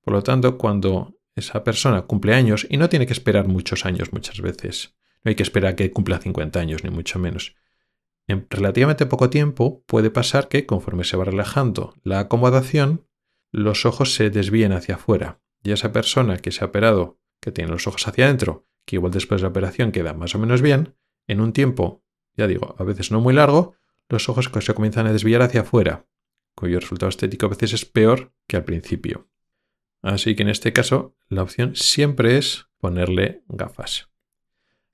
[0.00, 4.12] Por lo tanto, cuando esa persona cumple años, y no tiene que esperar muchos años
[4.12, 7.54] muchas veces, no hay que esperar a que cumpla 50 años, ni mucho menos.
[8.26, 13.07] En relativamente poco tiempo puede pasar que, conforme se va relajando la acomodación,
[13.50, 17.70] los ojos se desvíen hacia afuera y esa persona que se ha operado, que tiene
[17.70, 20.94] los ojos hacia adentro, que igual después de la operación queda más o menos bien,
[21.26, 22.02] en un tiempo,
[22.36, 23.74] ya digo, a veces no muy largo,
[24.08, 26.06] los ojos se comienzan a desviar hacia afuera,
[26.54, 29.28] cuyo resultado estético a veces es peor que al principio.
[30.02, 34.08] Así que en este caso, la opción siempre es ponerle gafas.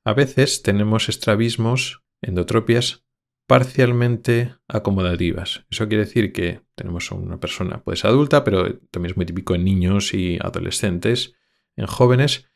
[0.03, 3.04] A veces tenemos estrabismos, endotropias
[3.47, 5.65] parcialmente acomodativas.
[5.71, 9.65] Eso quiere decir que tenemos una persona, pues adulta, pero también es muy típico en
[9.65, 11.35] niños y adolescentes,
[11.77, 12.49] en jóvenes,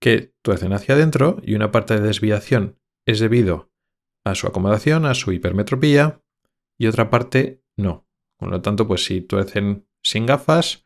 [0.00, 3.70] que tuercen hacia adentro y una parte de desviación es debido
[4.24, 6.22] a su acomodación, a su hipermetropía,
[6.76, 8.06] y otra parte no.
[8.36, 10.84] Por lo tanto, pues si tuercen sin gafas,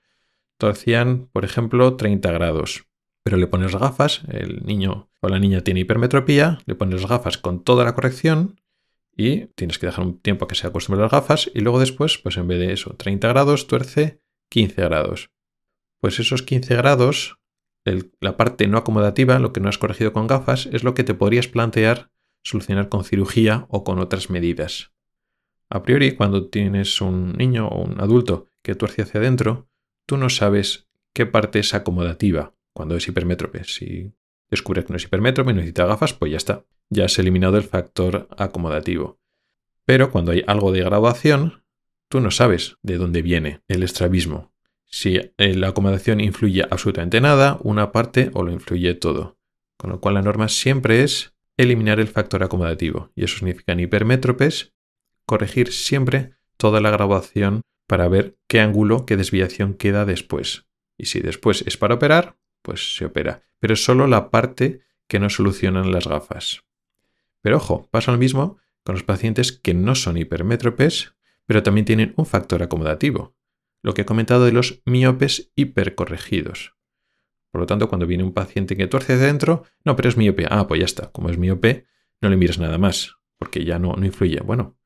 [0.58, 2.86] torcían, por ejemplo, 30 grados.
[3.22, 7.62] Pero le pones gafas, el niño o la niña tiene hipermetropía, le pones gafas con
[7.62, 8.60] toda la corrección
[9.18, 11.80] y tienes que dejar un tiempo a que se acostumbre a las gafas y luego
[11.80, 15.30] después, pues en vez de eso, 30 grados, tuerce 15 grados.
[16.00, 17.40] Pues esos 15 grados,
[18.20, 21.14] la parte no acomodativa, lo que no has corregido con gafas, es lo que te
[21.14, 22.12] podrías plantear
[22.44, 24.92] solucionar con cirugía o con otras medidas.
[25.68, 29.68] A priori, cuando tienes un niño o un adulto que tuerce hacia adentro,
[30.06, 33.64] tú no sabes qué parte es acomodativa cuando es hipermétrope.
[33.64, 34.12] Si
[34.48, 37.64] descubres que no es hipermétrope y necesita gafas, pues ya está ya has eliminado el
[37.64, 39.18] factor acomodativo.
[39.84, 41.64] Pero cuando hay algo de graduación,
[42.08, 44.52] tú no sabes de dónde viene el estrabismo.
[44.84, 49.38] Si la acomodación influye absolutamente nada, una parte o lo influye todo.
[49.76, 53.10] Con lo cual la norma siempre es eliminar el factor acomodativo.
[53.14, 54.72] Y eso significa en hipermétropes
[55.26, 60.66] corregir siempre toda la graduación para ver qué ángulo, qué desviación queda después.
[60.96, 63.42] Y si después es para operar, pues se opera.
[63.60, 66.64] Pero solo la parte que no solucionan las gafas.
[67.42, 71.14] Pero ojo, pasa lo mismo con los pacientes que no son hipermétropes,
[71.46, 73.36] pero también tienen un factor acomodativo,
[73.82, 76.74] lo que he comentado de los miopes hipercorregidos.
[77.50, 80.46] Por lo tanto, cuando viene un paciente que tuerce de dentro, no, pero es miope.
[80.50, 81.10] Ah, pues ya está.
[81.10, 81.86] Como es miope,
[82.20, 84.40] no le mires nada más, porque ya no, no influye.
[84.40, 84.78] Bueno,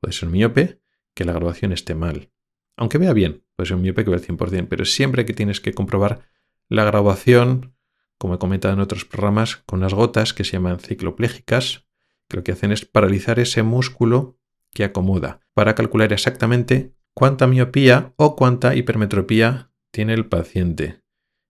[0.00, 0.80] puede ser miope,
[1.14, 2.30] que la graduación esté mal.
[2.76, 5.72] Aunque vea bien, pues un miope que ve al 100%, pero siempre que tienes que
[5.72, 6.20] comprobar
[6.68, 7.74] la graduación,
[8.18, 11.85] como he comentado en otros programas, con unas gotas que se llaman cicloplégicas,
[12.28, 14.38] que lo que hacen es paralizar ese músculo
[14.72, 21.02] que acomoda para calcular exactamente cuánta miopía o cuánta hipermetropía tiene el paciente.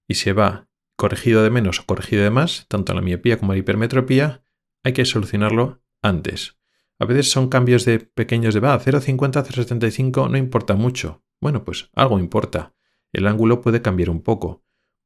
[0.09, 3.59] Y se va corregido de menos o corregido de más, tanto la miopía como la
[3.59, 4.43] hipermetropía,
[4.85, 6.57] hay que solucionarlo antes.
[6.99, 11.23] A veces son cambios de pequeños de va, 0,50, 0,75 no importa mucho.
[11.41, 12.75] Bueno, pues algo importa.
[13.13, 14.65] El ángulo puede cambiar un poco.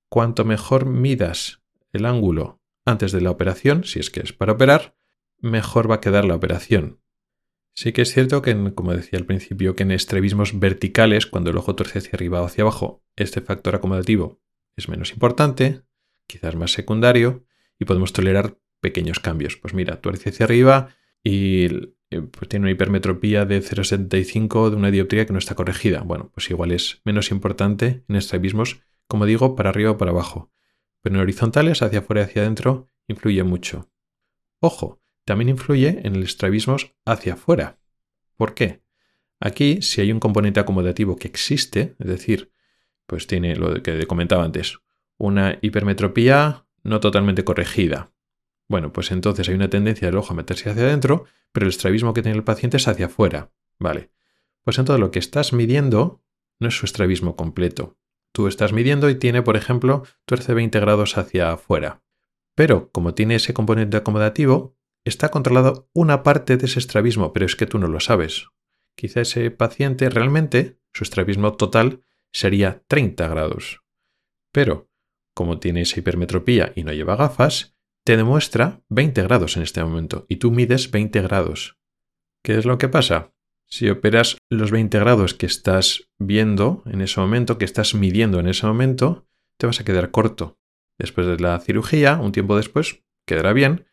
[0.09, 1.63] Cuanto mejor midas
[1.93, 4.97] el ángulo antes de la operación, si es que es para operar,
[5.41, 7.01] mejor va a quedar la operación.
[7.75, 11.57] Sí que es cierto que, como decía al principio, que en estrabismos verticales, cuando el
[11.57, 14.41] ojo torce hacia arriba o hacia abajo, este factor acomodativo
[14.77, 15.83] es menos importante,
[16.27, 17.45] quizás más secundario,
[17.79, 19.57] y podemos tolerar pequeños cambios.
[19.57, 21.67] Pues mira, tuerce hacia arriba y
[22.11, 26.03] eh, pues tiene una hipermetropía de 0,75 de una dioptría que no está corregida.
[26.03, 30.51] Bueno, pues igual es menos importante en estrabismos, como digo, para arriba o para abajo.
[31.03, 33.91] Pero en horizontales, hacia afuera y hacia adentro, influye mucho.
[34.61, 35.00] Ojo,
[35.31, 37.79] también influye en el estrabismos hacia afuera.
[38.35, 38.83] ¿Por qué?
[39.39, 42.51] Aquí, si hay un componente acomodativo que existe, es decir,
[43.07, 44.81] pues tiene lo que comentaba antes,
[45.19, 48.11] una hipermetropía no totalmente corregida,
[48.69, 52.13] bueno, pues entonces hay una tendencia del ojo a meterse hacia adentro, pero el estrabismo
[52.13, 53.53] que tiene el paciente es hacia afuera.
[53.79, 54.11] Vale.
[54.65, 56.25] Pues entonces lo que estás midiendo
[56.59, 57.97] no es su estrabismo completo.
[58.33, 62.03] Tú estás midiendo y tiene, por ejemplo, tuerce 20 grados hacia afuera.
[62.57, 67.57] Pero como tiene ese componente acomodativo, está controlado una parte de ese estrabismo, pero es
[67.57, 68.49] que tú no lo sabes.
[68.97, 73.83] Quizá ese paciente realmente, su estrabismo total sería 30 grados.
[74.53, 74.91] Pero,
[75.35, 80.27] como tiene esa hipermetropía y no lleva gafas, te demuestra 20 grados en este momento
[80.29, 81.79] y tú mides 20 grados.
[82.43, 83.33] ¿Qué es lo que pasa?
[83.67, 88.49] Si operas los 20 grados que estás viendo en ese momento, que estás midiendo en
[88.49, 89.29] ese momento,
[89.59, 90.59] te vas a quedar corto.
[90.99, 93.87] Después de la cirugía, un tiempo después, quedará bien,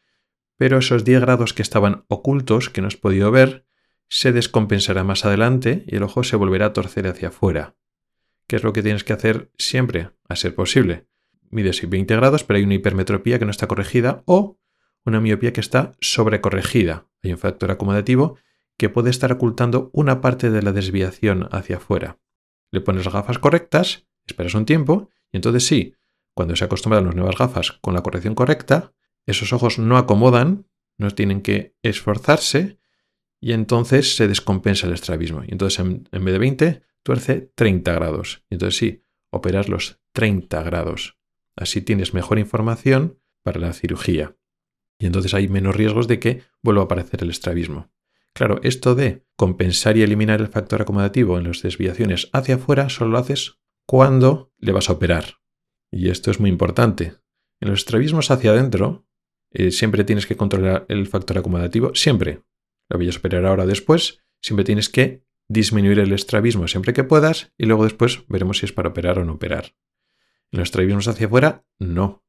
[0.58, 3.66] pero esos 10 grados que estaban ocultos, que no has podido ver,
[4.10, 7.76] se descompensará más adelante y el ojo se volverá a torcer hacia afuera.
[8.48, 11.08] ¿Qué es lo que tienes que hacer siempre, a ser posible?
[11.50, 14.60] mides 20 grados, pero hay una hipermetropía que no está corregida o
[15.06, 17.08] una miopía que está sobrecorregida.
[17.24, 18.38] Hay un factor acomodativo
[18.78, 22.20] que puede estar ocultando una parte de la desviación hacia afuera.
[22.72, 25.96] Le pones las gafas correctas, esperas un tiempo y entonces sí,
[26.34, 28.94] cuando se acostumbran las nuevas gafas con la corrección correcta,
[29.28, 30.68] esos ojos no acomodan,
[30.98, 32.80] no tienen que esforzarse
[33.40, 35.44] y entonces se descompensa el estrabismo.
[35.46, 38.44] Y entonces en, en vez de 20, tuerce 30 grados.
[38.50, 41.18] Y entonces sí, operas los 30 grados.
[41.56, 44.36] Así tienes mejor información para la cirugía.
[45.00, 47.92] Y entonces hay menos riesgos de que vuelva a aparecer el estrabismo.
[48.34, 53.12] Claro, esto de compensar y eliminar el factor acomodativo en las desviaciones hacia afuera solo
[53.12, 55.40] lo haces cuando le vas a operar.
[55.92, 57.16] Y esto es muy importante.
[57.60, 59.07] En los estrabismos hacia adentro,
[59.52, 62.42] eh, siempre tienes que controlar el factor acomodativo, siempre.
[62.90, 67.54] Lo voy a operar ahora después, siempre tienes que disminuir el estrabismo siempre que puedas
[67.58, 69.76] y luego después veremos si es para operar o no operar.
[70.52, 72.24] En los estrabismos hacia afuera, no.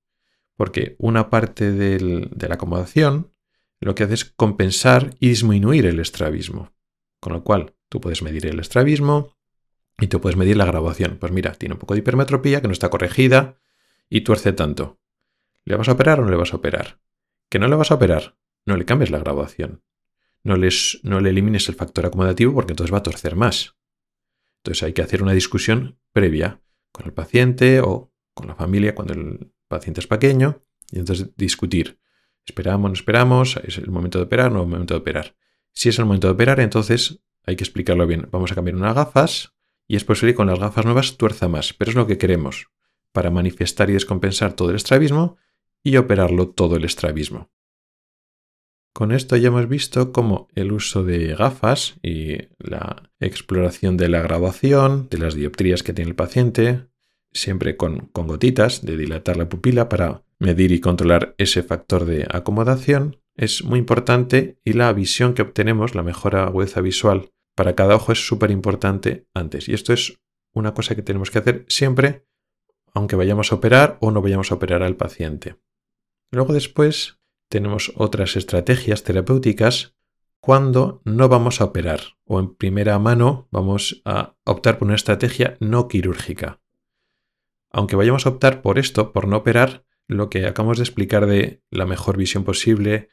[0.56, 3.32] Porque una parte de la acomodación
[3.80, 6.72] lo que hace es compensar y disminuir el estrabismo.
[7.20, 9.36] Con lo cual, tú puedes medir el estrabismo
[9.98, 11.16] y tú puedes medir la graduación.
[11.18, 13.58] Pues mira, tiene un poco de hipermetropía que no está corregida
[14.08, 14.98] y tuerce tanto.
[15.64, 17.00] ¿Le vas a operar o no le vas a operar?
[17.48, 18.36] ¿Que no le vas a operar?
[18.66, 19.82] No le cambies la graduación.
[20.44, 23.76] No, les, no le elimines el factor acomodativo porque entonces va a torcer más.
[24.58, 26.60] Entonces hay que hacer una discusión previa
[26.92, 31.98] con el paciente o con la familia cuando el paciente es pequeño y entonces discutir.
[32.46, 33.56] ¿Esperamos, no esperamos?
[33.64, 35.36] ¿Es el momento de operar no es el momento de operar?
[35.72, 38.28] Si es el momento de operar, entonces hay que explicarlo bien.
[38.30, 39.54] Vamos a cambiar unas gafas
[39.86, 42.68] y es posible que con las gafas nuevas tuerza más, pero es lo que queremos
[43.12, 45.36] para manifestar y descompensar todo el estrabismo
[45.82, 47.50] y operarlo todo el estrabismo.
[48.98, 54.22] Con esto ya hemos visto cómo el uso de gafas y la exploración de la
[54.22, 56.88] graduación, de las dioptrías que tiene el paciente,
[57.32, 63.20] siempre con, gotitas de dilatar la pupila para medir y controlar ese factor de acomodación,
[63.36, 68.10] es muy importante y la visión que obtenemos, la mejora agudeza visual para cada ojo
[68.10, 69.68] es súper importante antes.
[69.68, 70.18] Y esto es
[70.52, 72.26] una cosa que tenemos que hacer siempre,
[72.94, 75.56] aunque vayamos a operar o no vayamos a operar al paciente.
[76.30, 79.96] Luego después tenemos otras estrategias terapéuticas
[80.40, 85.56] cuando no vamos a operar o en primera mano vamos a optar por una estrategia
[85.60, 86.60] no quirúrgica.
[87.70, 91.62] Aunque vayamos a optar por esto, por no operar, lo que acabamos de explicar de
[91.70, 93.10] la mejor visión posible,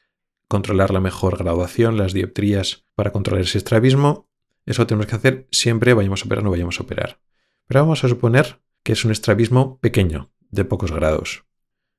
[0.48, 4.30] controlar la mejor graduación, las dioptrías para controlar ese estrabismo,
[4.66, 7.20] eso tenemos que hacer siempre, vayamos a operar o no vayamos a operar.
[7.68, 11.45] Pero vamos a suponer que es un estrabismo pequeño, de pocos grados.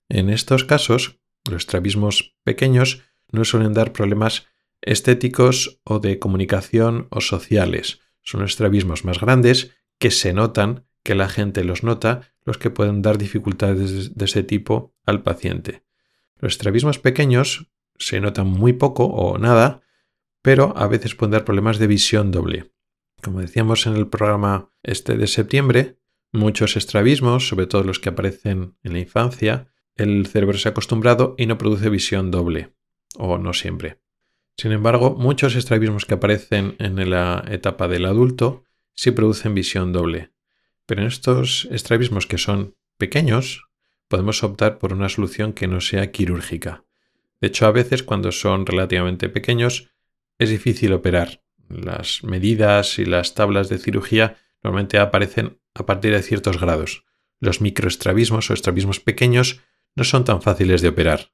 [0.09, 4.47] En estos casos, los estrabismos pequeños no suelen dar problemas
[4.83, 8.01] estéticos o de comunicación o sociales.
[8.23, 13.03] Son estrabismos más grandes que se notan, que la gente los nota, los que pueden
[13.03, 15.85] dar dificultades de ese tipo al paciente.
[16.39, 19.83] Los estrabismos pequeños se notan muy poco o nada,
[20.43, 22.73] pero a veces pueden dar problemas de visión doble.
[23.23, 25.99] Como decíamos en el programa este de septiembre,
[26.33, 31.35] muchos estrabismos, sobre todo los que aparecen en la infancia, el cerebro se ha acostumbrado
[31.39, 32.73] y no produce visión doble,
[33.17, 33.99] o no siempre.
[34.57, 40.31] Sin embargo, muchos estrabismos que aparecen en la etapa del adulto sí producen visión doble.
[40.87, 43.69] Pero en estos estrabismos que son pequeños,
[44.09, 46.85] podemos optar por una solución que no sea quirúrgica.
[47.41, 49.91] De hecho, a veces cuando son relativamente pequeños
[50.39, 51.43] es difícil operar.
[51.69, 57.05] Las medidas y las tablas de cirugía normalmente aparecen a partir de ciertos grados.
[57.41, 59.61] Los microestrabismos o estrabismos pequeños
[59.97, 61.33] no son tan fáciles de operar.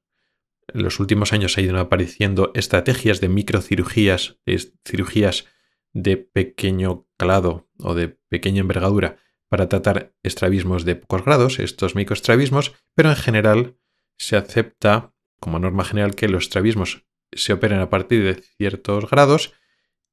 [0.68, 4.38] En los últimos años ha ido apareciendo estrategias de microcirugías,
[4.86, 5.46] cirugías
[5.92, 12.72] de pequeño calado o de pequeña envergadura para tratar estrabismos de pocos grados, estos microestrabismos,
[12.94, 13.76] pero en general
[14.16, 19.52] se acepta como norma general que los estrabismos se operen a partir de ciertos grados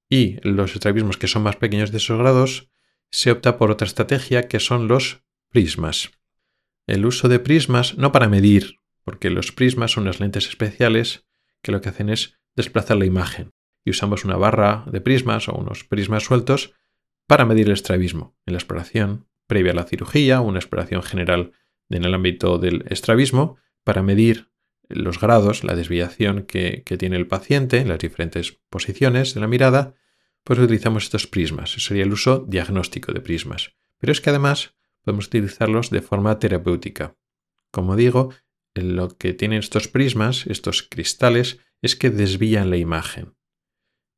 [0.10, 2.70] y los estrabismos que son más pequeños de esos grados
[3.12, 6.19] se opta por otra estrategia que son los prismas.
[6.90, 11.24] El uso de prismas no para medir, porque los prismas son unas lentes especiales
[11.62, 13.52] que lo que hacen es desplazar la imagen
[13.86, 16.74] y usamos una barra de prismas o unos prismas sueltos
[17.28, 21.52] para medir el estrabismo en la exploración previa a la cirugía, una exploración general
[21.90, 24.50] en el ámbito del estrabismo para medir
[24.88, 29.94] los grados, la desviación que, tiene el paciente en las diferentes posiciones de la mirada,
[30.44, 31.78] pues utilizamos estos prismas.
[31.78, 33.76] Ese sería el uso diagnóstico de prismas.
[34.00, 37.16] Pero es que además podemos utilizarlos de forma terapéutica.
[37.72, 38.34] Como digo,
[38.76, 43.36] lo que tienen estos prismas, estos cristales, es que desvían la imagen.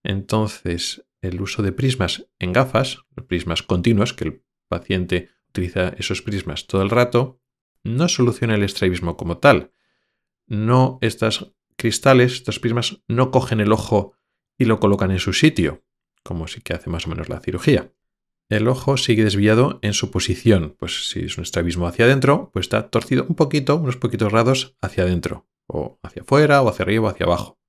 [0.03, 6.67] Entonces, el uso de prismas en gafas, prismas continuos, que el paciente utiliza esos prismas
[6.67, 7.39] todo el rato,
[7.84, 9.71] no soluciona el estrabismo como tal,
[10.47, 14.13] no estos cristales, estos prismas, no cogen el ojo
[14.57, 15.84] y lo colocan en su sitio,
[16.23, 17.91] como sí que hace más o menos la cirugía.
[18.52, 22.66] El ojo sigue desviado en su posición, pues si es un estrabismo hacia adentro, pues
[22.66, 27.08] está torcido un poquito, unos poquitos grados hacia adentro, o hacia afuera, o hacia arriba,
[27.08, 27.62] o hacia abajo.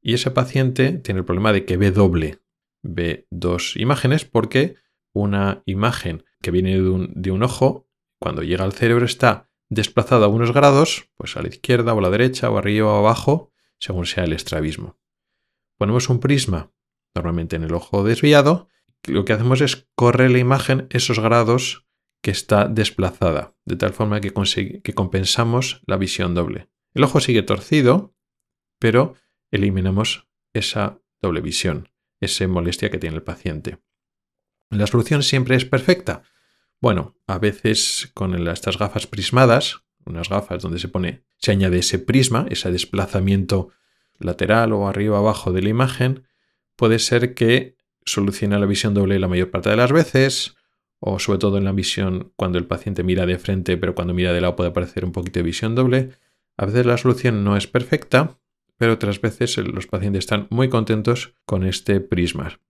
[0.00, 2.40] Y ese paciente tiene el problema de que ve doble,
[2.80, 4.76] ve dos imágenes porque
[5.12, 7.86] una imagen que viene de un, ojo,
[8.18, 12.02] cuando llega al cerebro está desplazado a unos grados, pues a la izquierda o a
[12.02, 14.98] la derecha o arriba o abajo, según sea el estrabismo.
[15.76, 16.72] Ponemos un prisma,
[17.14, 18.70] normalmente en el ojo desviado,
[19.06, 21.86] lo que hacemos es correr la imagen esos grados
[22.22, 24.32] que está desplazada, de tal forma que,
[24.82, 26.68] que compensamos la visión doble.
[26.92, 28.14] El ojo sigue torcido,
[28.78, 29.14] pero
[29.50, 31.88] eliminamos esa doble visión,
[32.20, 33.78] esa molestia que tiene el paciente.
[34.70, 36.22] La solución siempre es perfecta.
[36.80, 41.98] Bueno, a veces con estas gafas prismadas, unas gafas donde se pone, se añade ese
[41.98, 43.70] prisma, ese desplazamiento
[44.18, 46.26] lateral o arriba abajo de la imagen,
[46.76, 50.56] puede ser que solucione la visión doble la mayor parte de las veces,
[50.98, 54.32] o sobre todo en la visión cuando el paciente mira de frente, pero cuando mira
[54.32, 56.10] de lado puede aparecer un poquito de visión doble.
[56.56, 58.38] A veces la solución no es perfecta,
[58.76, 62.60] pero otras veces los pacientes están muy contentos con este prisma.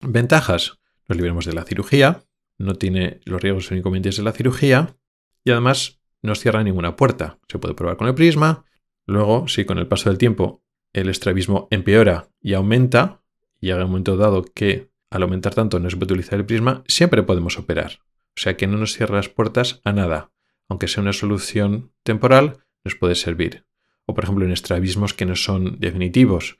[0.00, 0.78] Ventajas.
[1.08, 2.22] Nos libramos de la cirugía,
[2.56, 4.96] no tiene los riesgos o inconvenientes de la cirugía
[5.44, 7.38] y además no cierra ninguna puerta.
[7.48, 8.64] Se puede probar con el prisma.
[9.06, 10.62] Luego, si con el paso del tiempo
[10.92, 13.19] el estrabismo empeora y aumenta,
[13.60, 16.84] y llega un momento dado que al aumentar tanto no se puede utilizar el prisma,
[16.86, 18.00] siempre podemos operar.
[18.36, 20.32] O sea que no nos cierra las puertas a nada.
[20.68, 23.66] Aunque sea una solución temporal, nos puede servir.
[24.06, 26.58] O por ejemplo en estrabismos que no son definitivos,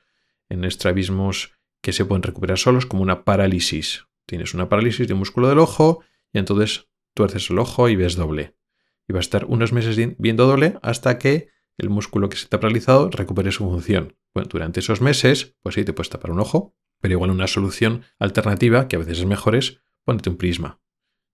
[0.49, 4.05] en estrabismos que se pueden recuperar solos como una parálisis.
[4.25, 8.15] Tienes una parálisis de un músculo del ojo y entonces tuerces el ojo y ves
[8.15, 8.55] doble.
[9.07, 12.55] Y vas a estar unos meses viendo doble hasta que el músculo que se te
[12.57, 14.15] ha paralizado recupere su función.
[14.33, 18.03] Bueno, durante esos meses, pues sí, te puedes tapar un ojo, pero igual una solución
[18.19, 20.79] alternativa, que a veces es mejor, es ponerte un prisma.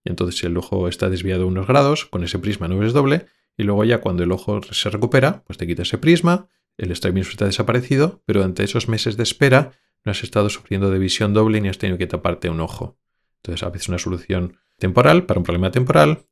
[0.04, 3.28] Y entonces si el ojo está desviado unos grados, con ese prisma no ves doble,
[3.58, 6.48] y luego ya cuando el ojo se recupera, pues te quitas ese prisma,
[6.78, 9.74] el estrabismo está desaparecido, pero durante esos meses de espera
[10.06, 12.98] no has estado sufriendo de visión doble ni has tenido que taparte un ojo.
[13.38, 16.26] Entonces, a veces una solución temporal para un problema temporal,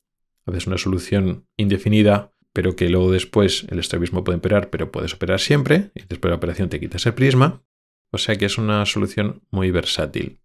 [0.46, 5.14] a veces una solución indefinida, pero que luego después el estrabismo puede empeorar, pero puedes
[5.14, 7.64] operar siempre, y después de la operación te quitas el prisma.
[8.16, 10.40] O sea que es una solución muy versátil.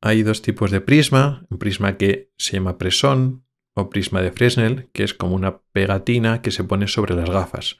[0.00, 4.90] hay dos tipos de prisma, un prisma que se llama presón o prisma de Fresnel,
[4.92, 7.76] que es como una pegatina que se pone sobre las gafas.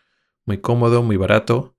[0.46, 1.76] Muy cómodo, muy barato,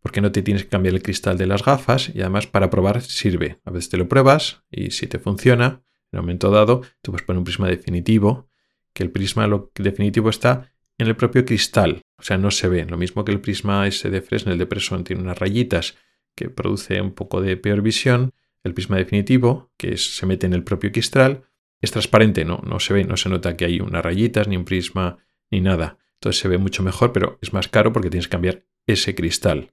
[0.00, 3.00] porque no te tienes que cambiar el cristal de las gafas y además para probar
[3.00, 3.58] sirve.
[3.64, 7.24] A veces te lo pruebas y si te funciona, en un momento dado, tú puedes
[7.24, 8.50] poner un prisma definitivo,
[8.92, 12.84] que el prisma lo definitivo está en el propio cristal, o sea, no se ve.
[12.84, 15.96] Lo mismo que el prisma ese de Fresnel de Presón tiene unas rayitas
[16.36, 18.32] que produce un poco de peor visión,
[18.62, 21.44] el prisma definitivo, que se mete en el propio cristal,
[21.80, 24.64] es transparente, no, no se ve, no se nota que hay unas rayitas, ni un
[24.64, 25.18] prisma,
[25.50, 25.98] ni nada.
[26.14, 29.72] Entonces se ve mucho mejor, pero es más caro porque tienes que cambiar ese cristal.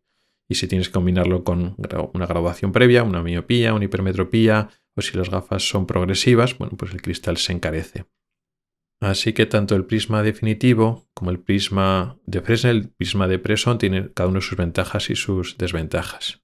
[0.49, 1.75] Y si tienes que combinarlo con
[2.13, 6.93] una graduación previa, una miopía, una hipermetropía, o si las gafas son progresivas, bueno, pues
[6.93, 8.05] el cristal se encarece.
[9.01, 13.77] Así que tanto el prisma definitivo como el prisma de Fresnel, el prisma de Presson,
[13.77, 16.42] tienen cada uno sus ventajas y sus desventajas.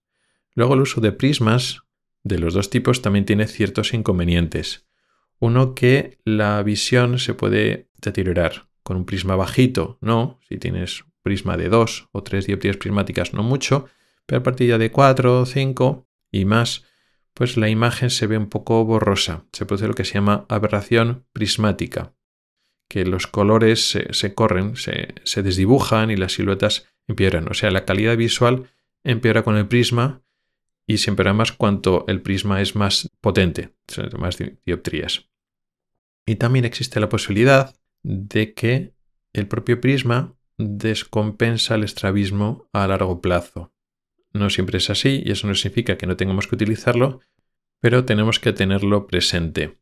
[0.60, 1.84] Luego el uso de prismas
[2.22, 4.89] de los dos tipos también tiene ciertos inconvenientes.
[5.39, 8.68] Uno que la visión se puede deteriorar.
[8.84, 10.38] Con un prisma bajito, no.
[10.49, 13.88] Si tienes prisma de 2 o 3 dioptrías prismáticas, no mucho.
[14.26, 16.84] Pero a partir de 4 o 5 y más,
[17.34, 19.45] pues la imagen se ve un poco borrosa.
[19.53, 22.16] Se produce lo que se llama aberración prismática,
[22.89, 27.47] que los colores se, corren, se, se desdibujan y las siluetas empeoran.
[27.47, 28.70] O sea, la calidad visual
[29.05, 30.22] empeora con el prisma
[30.90, 33.76] y siempre además cuanto el prisma es más potente,
[34.18, 35.30] más dioptrías.
[36.26, 38.96] Y también existe la posibilidad de que
[39.32, 43.72] el propio prisma descompensa el estrabismo a largo plazo.
[44.34, 47.20] No siempre es así y eso no significa que no tengamos que utilizarlo,
[47.80, 49.78] pero tenemos que tenerlo presente.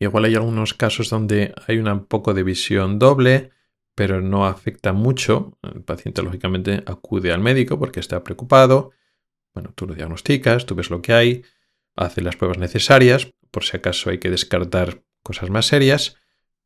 [0.00, 3.50] Igual hay algunos casos donde hay un poco de visión doble,
[3.94, 5.58] pero no afecta mucho.
[5.62, 8.92] El paciente lógicamente acude al médico porque está preocupado
[9.54, 11.42] bueno, tú lo diagnosticas, tú ves lo que hay,
[11.96, 16.16] haces las pruebas necesarias, por si acaso hay que descartar cosas más serias,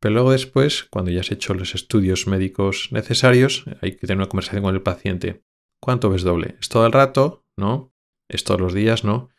[0.00, 4.28] pero luego después, cuando ya has hecho los estudios médicos necesarios, hay que tener una
[4.28, 5.44] conversación con el paciente.
[5.80, 6.56] ¿Cuánto ves doble?
[6.60, 7.44] ¿Es todo el rato?
[7.56, 7.92] ¿No?
[8.28, 9.04] ¿Es todos los días?
[9.04, 9.30] ¿No?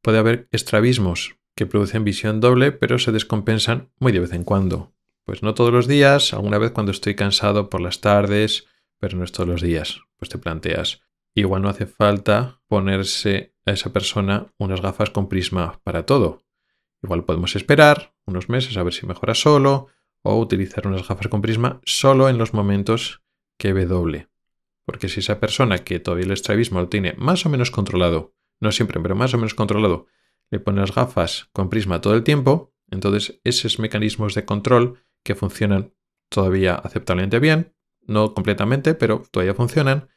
[0.00, 4.94] Puede haber estrabismos que producen visión doble, pero se descompensan muy de vez en cuando.
[5.24, 8.66] Pues no todos los días, alguna vez cuando estoy cansado por las tardes,
[8.98, 10.00] pero no es todos los días.
[10.16, 11.02] Pues te planteas,
[11.40, 16.42] igual no hace falta ponerse a esa persona unas gafas con prisma para todo.
[17.02, 19.88] Igual podemos esperar unos meses a ver si mejora solo
[20.22, 23.22] o utilizar unas gafas con prisma solo en los momentos
[23.58, 24.28] que ve doble.
[24.84, 28.72] Porque si esa persona que todavía el estrabismo lo tiene más o menos controlado, no
[28.72, 30.06] siempre, pero más o menos controlado,
[30.50, 35.34] le pone las gafas con prisma todo el tiempo, entonces esos mecanismos de control que
[35.34, 35.92] funcionan
[36.28, 37.74] todavía aceptablemente bien,
[38.06, 40.08] no completamente, pero todavía funcionan,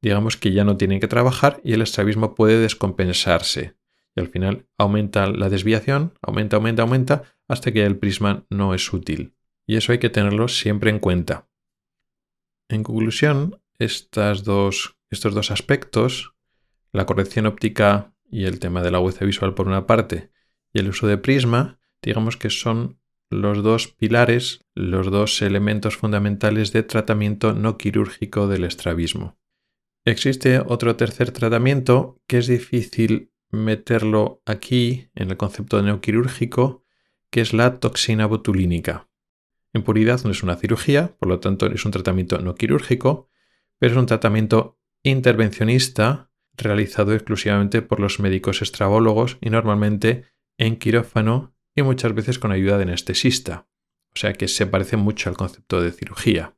[0.00, 3.76] digamos que ya no tienen que trabajar y el estrabismo puede descompensarse.
[4.14, 8.92] Y al final aumenta la desviación, aumenta, aumenta, aumenta, hasta que el prisma no es
[8.92, 9.34] útil.
[9.66, 11.48] Y eso hay que tenerlo siempre en cuenta.
[12.68, 13.60] En conclusión,
[14.44, 16.34] dos, estos dos aspectos,
[16.92, 20.30] la corrección óptica y el tema de la agudeza visual por una parte,
[20.72, 22.98] y el uso de prisma, digamos que son
[23.30, 29.36] los dos pilares, los dos elementos fundamentales de tratamiento no quirúrgico del estrabismo.
[30.06, 36.84] Existe otro tercer tratamiento que es difícil meterlo aquí en el concepto neoquirúrgico,
[37.28, 39.10] que es la toxina botulínica.
[39.72, 43.28] En puridad no es una cirugía, por lo tanto es un tratamiento no quirúrgico,
[43.80, 50.26] pero es un tratamiento intervencionista realizado exclusivamente por los médicos estrabólogos y normalmente
[50.56, 53.68] en quirófano y muchas veces con ayuda de anestesista.
[54.14, 56.55] O sea que se parece mucho al concepto de cirugía.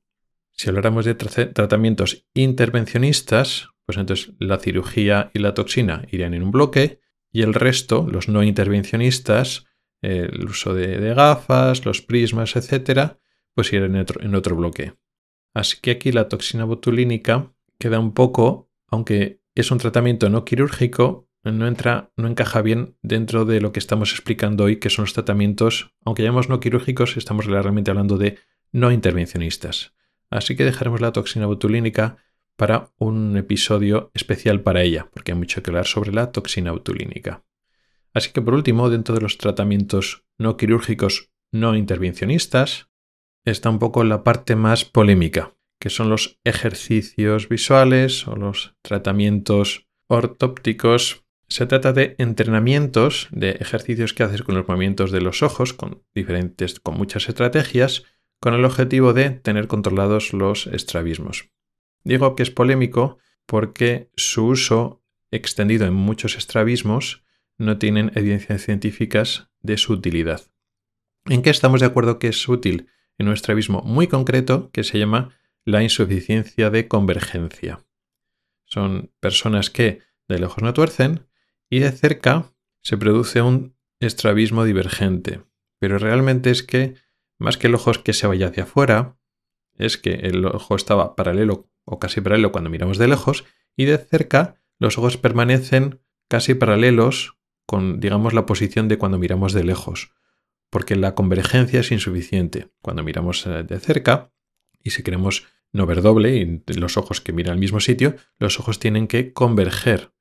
[0.58, 6.50] Si habláramos de tratamientos intervencionistas, pues entonces la cirugía y la toxina irían en un
[6.50, 6.98] bloque
[7.30, 9.66] y el resto, los no intervencionistas,
[10.02, 13.20] el uso de, gafas, los prismas, etcétera,
[13.54, 14.94] pues irían en otro, en otro bloque.
[15.54, 21.30] Así que aquí la toxina botulínica queda un poco, aunque es un tratamiento no quirúrgico,
[21.44, 25.14] no entra, no encaja bien dentro de lo que estamos explicando hoy, que son los
[25.14, 28.38] tratamientos, aunque llamemos no quirúrgicos, estamos realmente hablando de
[28.72, 29.94] no intervencionistas.
[30.30, 32.18] Así que dejaremos la toxina botulínica
[32.56, 37.44] para un episodio especial para ella, porque hay mucho que hablar sobre la toxina botulínica.
[38.12, 42.88] Así que por último, dentro de los tratamientos no quirúrgicos no intervencionistas,
[43.44, 49.86] está un poco la parte más polémica, que son los ejercicios visuales o los tratamientos
[50.08, 51.24] ortópticos.
[51.48, 56.02] Se trata de entrenamientos, de ejercicios que haces con los movimientos de los ojos, con
[56.14, 58.04] diferentes, con muchas estrategias,
[58.40, 61.50] con el objetivo de tener controlados los estrabismos.
[62.04, 67.24] Digo que es polémico porque su uso extendido en muchos estrabismos
[67.56, 70.42] no tienen evidencias científicas de su utilidad.
[71.26, 72.88] ¿En qué estamos de acuerdo que es útil?
[73.18, 77.84] En un estrabismo muy concreto que se llama la insuficiencia de convergencia.
[78.64, 81.26] Son personas que de lejos no tuercen
[81.68, 85.42] y de cerca se produce un estrabismo divergente.
[85.78, 86.94] Pero realmente es que,
[87.38, 89.18] más que el ojo es que se vaya hacia afuera,
[89.76, 93.44] es que el ojo estaba paralelo o casi paralelo cuando miramos de lejos
[93.76, 99.52] y de cerca los ojos permanecen casi paralelos con, digamos, la posición de cuando miramos
[99.52, 100.12] de lejos,
[100.70, 102.70] porque la convergencia es insuficiente.
[102.80, 104.32] Cuando miramos eh, de cerca
[104.82, 108.58] y si queremos no ver doble y los ojos que miran al mismo sitio, los
[108.58, 110.12] ojos tienen que converger.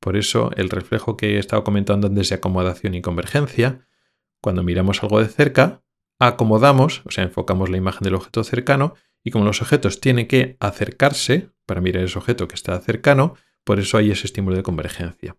[0.00, 3.86] Por eso el reflejo que he estado comentando antes de acomodación y convergencia,
[4.40, 5.84] cuando miramos algo de cerca,
[6.18, 10.56] acomodamos, o sea, enfocamos la imagen del objeto cercano y como los objetos tienen que
[10.60, 15.36] acercarse para mirar ese objeto que está cercano, por eso hay ese estímulo de convergencia.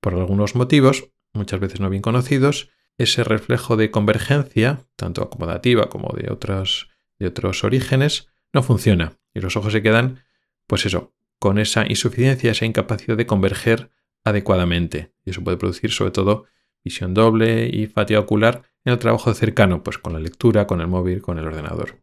[0.00, 6.14] Por algunos motivos, muchas veces no bien conocidos, ese reflejo de convergencia, tanto acomodativa como
[6.16, 6.88] de otros,
[7.18, 10.24] de otros orígenes, no funciona y los ojos se quedan,
[10.66, 13.90] pues eso, con esa insuficiencia, esa incapacidad de converger
[14.24, 15.12] adecuadamente.
[15.24, 16.46] Y eso puede producir sobre todo
[16.84, 20.88] visión doble y fatiga ocular en el trabajo cercano, pues con la lectura, con el
[20.88, 22.02] móvil, con el ordenador.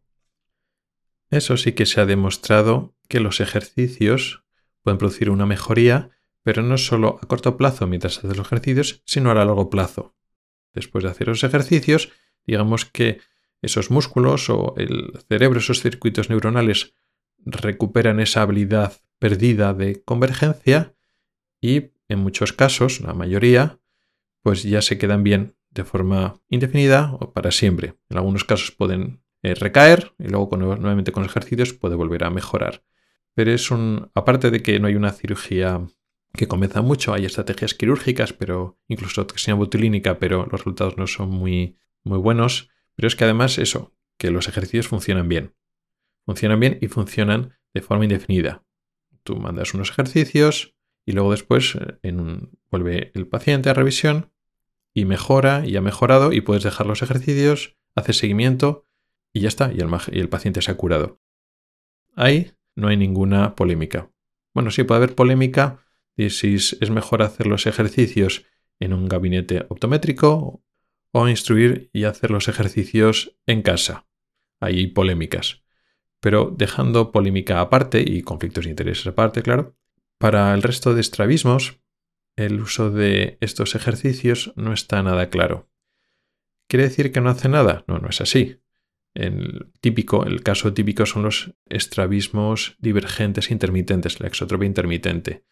[1.30, 4.44] Eso sí que se ha demostrado que los ejercicios
[4.82, 6.10] pueden producir una mejoría,
[6.44, 10.16] pero no solo a corto plazo mientras haces los ejercicios, sino a largo plazo.
[10.74, 12.12] Después de hacer los ejercicios,
[12.46, 13.20] digamos que
[13.62, 16.96] esos músculos o el cerebro, esos circuitos neuronales
[17.46, 20.96] recuperan esa habilidad perdida de convergencia
[21.62, 23.80] y en muchos casos, la mayoría,
[24.42, 27.96] pues ya se quedan bien de forma indefinida o para siempre.
[28.10, 32.84] En algunos casos pueden eh, recaer y luego nuevamente con ejercicios puede volver a mejorar.
[33.34, 35.88] Pero es un, aparte de que no hay una cirugía
[36.34, 41.30] que comienza mucho, hay estrategias quirúrgicas, pero incluso toxina botulínica, pero los resultados no son
[41.30, 42.70] muy, muy buenos.
[42.96, 45.56] Pero es que además eso, que los ejercicios funcionan bien.
[46.26, 48.64] Funcionan bien y funcionan de forma indefinida.
[49.24, 52.14] Tú mandas unos ejercicios y luego después eh,
[52.70, 54.32] vuelve el paciente a revisión
[55.00, 58.86] y mejora y ha mejorado y puedes dejar los ejercicios, haces seguimiento
[59.32, 61.22] y ya está, y el, y el paciente se ha curado.
[62.16, 64.12] Ahí no hay ninguna polémica.
[64.54, 65.86] Bueno, sí puede haber polémica
[66.30, 68.46] si es mejor hacer los ejercicios
[68.80, 70.62] en un gabinete optométrico
[71.12, 74.06] o instruir y hacer los ejercicios en casa.
[74.60, 75.64] Hay polémicas.
[76.20, 79.78] Pero dejando polémica aparte y conflictos de intereses aparte, claro,
[80.18, 81.80] para el resto de estrabismos,
[82.40, 85.70] el uso de estos ejercicios no está nada claro.
[86.70, 87.84] ¿Quiere decir que no hace nada?
[87.88, 88.62] No, no es así.
[89.14, 95.44] El típico, el caso típico son los estrabismos divergentes intermitentes, la exotropia intermitente.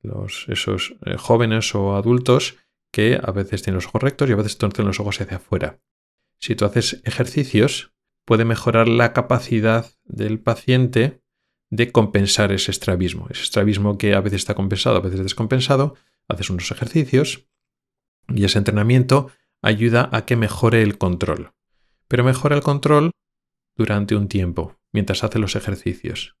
[0.00, 2.56] Los, esos eh, jóvenes o adultos
[2.90, 5.80] que a veces tienen los ojos rectos y a veces torcen los ojos hacia afuera.
[6.40, 7.92] Si tú haces ejercicios,
[8.24, 11.22] puede mejorar la capacidad del paciente
[11.70, 13.28] de compensar ese estrabismo.
[13.30, 15.94] Ese estrabismo que a veces está compensado, a veces descompensado,
[16.28, 17.48] haces unos ejercicios
[18.28, 19.30] y ese entrenamiento
[19.62, 21.52] ayuda a que mejore el control
[22.08, 23.10] pero mejora el control
[23.74, 26.36] durante un tiempo, mientras hace los ejercicios.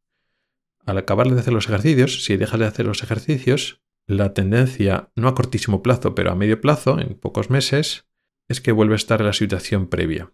[0.84, 5.28] Al acabar de hacer los ejercicios, si dejas de hacer los ejercicios, la tendencia, no
[5.28, 8.06] a cortísimo plazo, pero a medio plazo, en pocos meses,
[8.48, 10.32] es que vuelve a estar en la situación previa.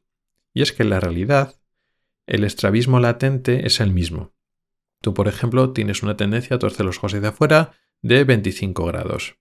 [0.53, 1.59] Y es que en la realidad,
[2.27, 4.35] el estrabismo latente es el mismo.
[5.01, 7.73] Tú, por ejemplo, tienes una tendencia a torcer los ojos hacia afuera
[8.03, 9.39] de 25 grados.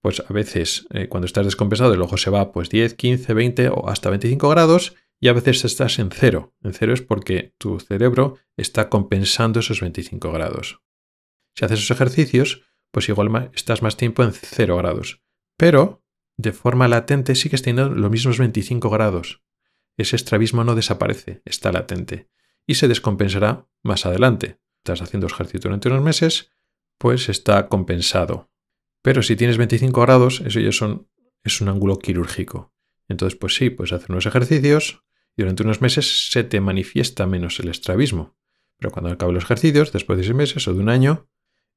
[0.00, 3.68] Pues a veces, eh, cuando estás descompensado, el ojo se va pues 10, 15, 20
[3.68, 6.54] o hasta 25 grados y a veces estás en cero.
[6.62, 10.80] En cero es porque tu cerebro está compensando esos 25 grados.
[11.54, 15.22] Si haces esos ejercicios, pues igual estás más tiempo en cero grados.
[15.58, 16.02] Pero
[16.38, 19.42] de forma latente sigues teniendo los mismos 25 grados.
[19.98, 22.30] Ese estrabismo no desaparece, está latente.
[22.66, 24.58] Y se descompensará más adelante.
[24.78, 26.50] Estás haciendo ejercicio durante unos meses,
[26.96, 28.49] pues está compensado.
[29.02, 31.08] Pero si tienes 25 grados, eso ya son,
[31.42, 32.72] es un ángulo quirúrgico.
[33.08, 35.02] Entonces, pues sí, puedes hacer unos ejercicios,
[35.36, 38.36] durante unos meses se te manifiesta menos el estrabismo.
[38.78, 41.28] Pero cuando acaben los ejercicios, después de seis meses o de un año,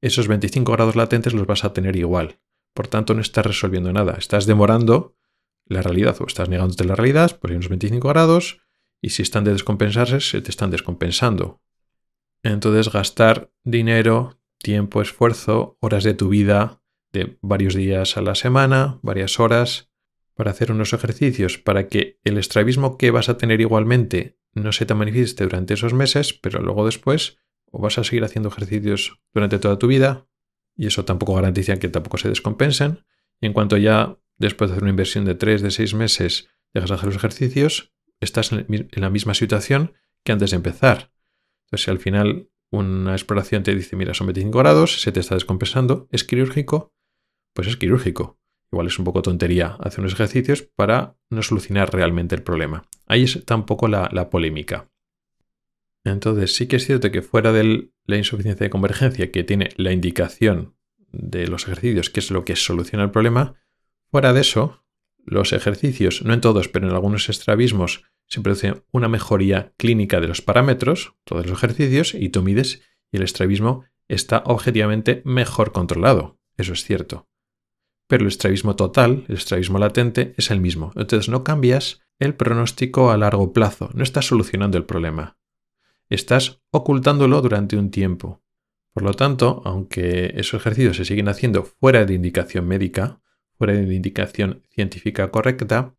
[0.01, 2.39] esos 25 grados latentes los vas a tener igual.
[2.74, 4.15] Por tanto, no estás resolviendo nada.
[4.17, 5.15] Estás demorando
[5.65, 8.59] la realidad o estás negándote la realidad por unos 25 grados
[9.01, 11.61] y si están de descompensarse, se te están descompensando.
[12.41, 16.82] Entonces, gastar dinero, tiempo, esfuerzo, horas de tu vida,
[17.14, 19.91] de varios días a la semana, varias horas,
[20.36, 24.86] para hacer unos ejercicios para que el estrabismo que vas a tener igualmente no se
[24.86, 27.38] te manifieste durante esos meses, pero luego después
[27.72, 30.28] o vas a seguir haciendo ejercicios durante toda tu vida
[30.76, 33.05] y eso tampoco garantiza que tampoco se descompensen
[33.41, 36.95] en cuanto ya después de hacer una inversión de 3, de 6 meses, dejas de
[36.95, 39.93] hacer los ejercicios, estás en la misma situación
[40.24, 41.11] que antes de empezar.
[41.66, 45.36] Entonces, si al final una exploración te dice, mira, son 25 grados, se te está
[45.36, 46.93] descompensando, es quirúrgico,
[47.54, 48.39] pues es quirúrgico.
[48.72, 52.88] Igual es un poco tontería hacer unos ejercicios para no solucionar realmente el problema.
[53.06, 54.89] Ahí está un poco la, polémica.
[56.04, 59.91] Entonces, sí que es cierto que fuera de la insuficiencia de convergencia, que tiene la
[59.91, 60.76] indicación
[61.12, 63.56] de los ejercicios, que es lo que soluciona el problema,
[64.10, 64.84] fuera de eso,
[65.24, 70.28] los ejercicios, no en todos, pero en algunos estrabismos, se produce una mejoría clínica de
[70.28, 72.82] los parámetros, todos los ejercicios, y tú mides
[73.12, 76.39] y el estrabismo está objetivamente mejor controlado.
[76.58, 77.28] Eso es cierto.
[78.08, 80.91] Pero el estrabismo total, el estrabismo latente, es el mismo.
[80.95, 85.38] Entonces no cambias el pronóstico a largo plazo, no estás solucionando el problema.
[86.10, 88.43] Estás ocultándolo durante un tiempo.
[88.93, 93.20] Por lo tanto, aunque esos ejercicios se siguen haciendo fuera de indicación médica,
[93.58, 95.95] fuera de indicación científica correcta,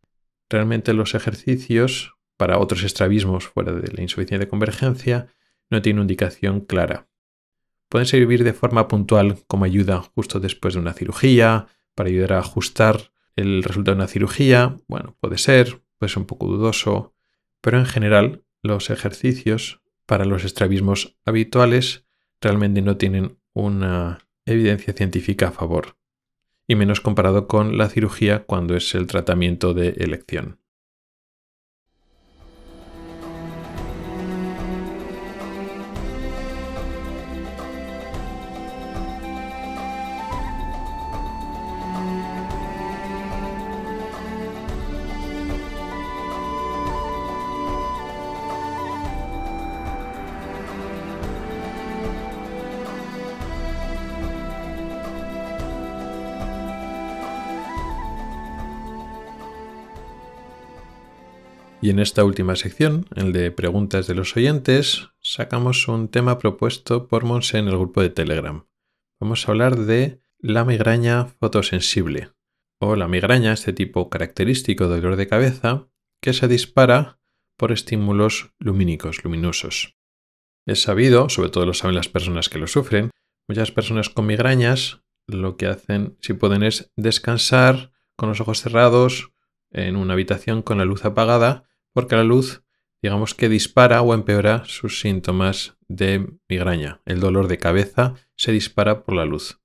[0.48, 5.28] realmente los ejercicios para otros estrabismos fuera de la insuficiencia de convergencia
[5.70, 7.08] no tiene indicación clara.
[7.88, 12.38] Pueden servir de forma puntual como ayuda justo después de una cirugía, para ayudar a
[12.38, 14.76] ajustar el resultado de una cirugía.
[14.88, 17.14] Bueno, puede ser, puede ser un poco dudoso,
[17.60, 22.04] pero en general los ejercicios para los estrabismos habituales
[22.40, 25.96] realmente no tienen una evidencia científica a favor,
[26.66, 30.63] y menos comparado con la cirugía cuando es el tratamiento de elección.
[61.84, 67.08] Y en esta última sección, el de preguntas de los oyentes, sacamos un tema propuesto
[67.08, 68.64] por Monse en el grupo de Telegram.
[69.20, 72.30] Vamos a hablar de la migraña fotosensible,
[72.80, 75.86] o la migraña, este tipo característico de dolor de cabeza,
[76.22, 77.20] que se dispara
[77.58, 79.98] por estímulos lumínicos, luminosos.
[80.64, 83.10] Es sabido, sobre todo lo saben las personas que lo sufren,
[83.46, 89.32] muchas personas con migrañas lo que hacen, si pueden, es descansar con los ojos cerrados
[89.70, 92.62] en una habitación con la luz apagada porque la luz,
[93.00, 97.00] digamos que dispara o empeora sus síntomas de migraña.
[97.06, 99.60] El dolor de cabeza se dispara por la luz.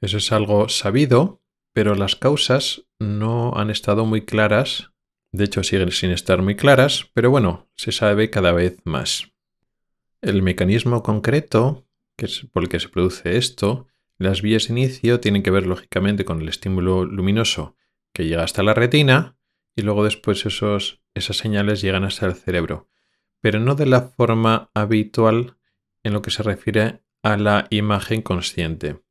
[0.00, 4.90] Eso es algo sabido, pero las causas no han estado muy claras.
[5.32, 9.32] De hecho, siguen sin estar muy claras, pero bueno, se sabe cada vez más.
[10.20, 11.86] El mecanismo concreto,
[12.52, 13.86] por el que se produce esto,
[14.18, 17.76] las vías de inicio tienen que ver lógicamente con el estímulo luminoso
[18.12, 19.37] que llega hasta la retina
[19.78, 22.88] y luego después esos, esas señales llegan hasta el cerebro,
[23.40, 25.56] pero no de la forma habitual
[26.02, 29.04] en lo que se refiere a la imagen consciente.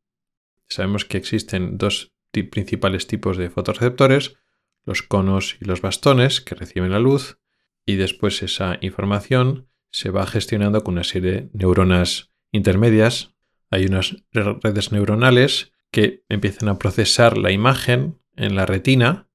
[0.68, 2.14] Sabemos que existen dos
[2.52, 4.36] principales tipos de fotorreceptores,
[4.84, 7.40] los conos y los bastones que reciben la luz,
[7.86, 13.34] y después esa información se va gestionando con una serie de neuronas intermedias.
[13.70, 19.27] Hay unas redes neuronales que empiezan a procesar la imagen en la retina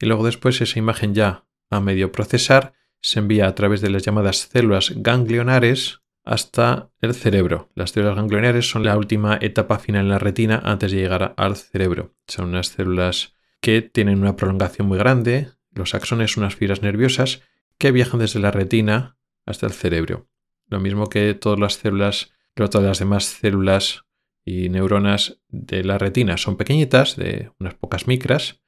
[0.00, 4.02] y luego después esa imagen ya a medio procesar se envía a través de las
[4.02, 7.70] llamadas células ganglionares hasta el cerebro.
[7.74, 11.56] Las células ganglionares son la última etapa final en la retina antes de llegar al
[11.56, 12.14] cerebro.
[12.26, 15.50] Son unas células que tienen una prolongación muy grande.
[15.70, 17.42] Los axones unas fibras nerviosas
[17.78, 20.28] que viajan desde la retina hasta el cerebro.
[20.68, 24.04] Lo mismo que todas las células, todas las demás células
[24.44, 28.62] y neuronas de la retina son pequeñitas, de unas pocas micras,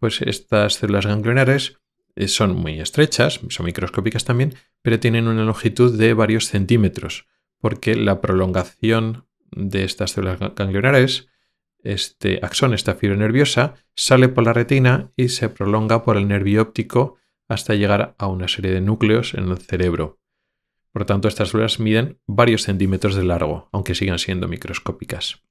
[0.00, 1.78] pues estas células ganglionares
[2.16, 7.26] eh, son muy estrechas, son microscópicas también, pero tienen una longitud de varios centímetros,
[7.58, 11.28] porque la prolongación de estas células ganglionares,
[11.82, 16.62] este axón, esta fibra nerviosa, sale por la retina y se prolonga por el nervio
[16.62, 17.16] óptico
[17.48, 20.18] hasta llegar a una serie de núcleos en el cerebro.
[20.92, 25.42] Por tanto, estas células miden varios centímetros de largo, aunque sigan siendo microscópicas.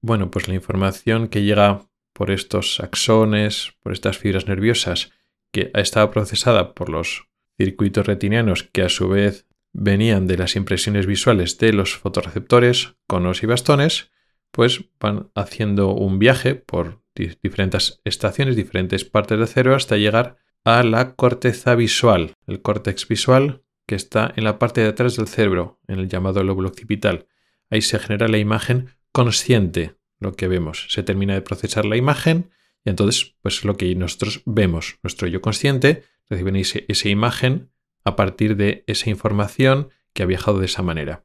[0.00, 1.88] Bueno, pues la información que llega
[2.22, 5.10] por estos axones, por estas fibras nerviosas,
[5.50, 7.26] que estaba procesada por los
[7.58, 13.42] circuitos retinianos que a su vez venían de las impresiones visuales de los fotorreceptores, conos
[13.42, 14.12] y bastones,
[14.52, 20.84] pues van haciendo un viaje por diferentes estaciones, diferentes partes del cerebro hasta llegar a
[20.84, 25.80] la corteza visual, el córtex visual que está en la parte de atrás del cerebro,
[25.88, 27.26] en el llamado lóbulo occipital.
[27.68, 30.86] Ahí se genera la imagen consciente lo que vemos.
[30.90, 32.50] Se termina de procesar la imagen
[32.84, 37.70] y entonces, pues lo que nosotros vemos, nuestro yo consciente recibe esa imagen
[38.04, 41.24] a partir de esa información que ha viajado de esa manera.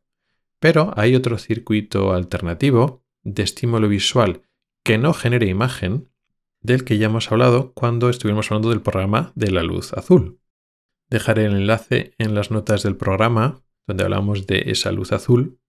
[0.60, 4.42] Pero hay otro circuito alternativo de estímulo visual
[4.84, 6.10] que no genere imagen,
[6.62, 10.40] del que ya hemos hablado cuando estuvimos hablando del programa de la luz azul.
[11.10, 15.60] Dejaré el enlace en las notas del programa donde hablamos de esa luz azul.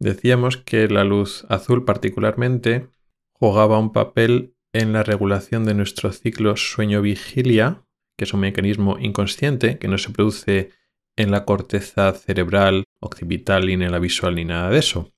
[0.00, 2.88] Decíamos que la luz azul particularmente
[3.32, 7.84] jugaba un papel en la regulación de nuestro ciclo sueño-vigilia,
[8.16, 10.70] que es un mecanismo inconsciente que no se produce
[11.16, 15.12] en la corteza cerebral, occipital, ni en la visual, ni nada de eso.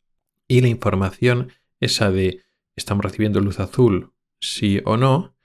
[0.49, 2.43] Y la información, esa de
[2.75, 5.37] estamos recibiendo luz azul, sí o no,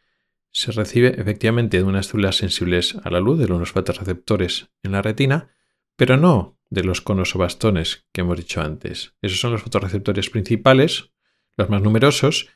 [0.51, 5.03] se recibe efectivamente de unas células sensibles a la luz, de los fotorreceptores en la
[5.03, 5.51] retina,
[5.95, 9.13] pero no de los conos o bastones que hemos dicho antes.
[9.21, 11.11] Esos son los fotorreceptores principales,
[11.55, 12.49] los más numerosos,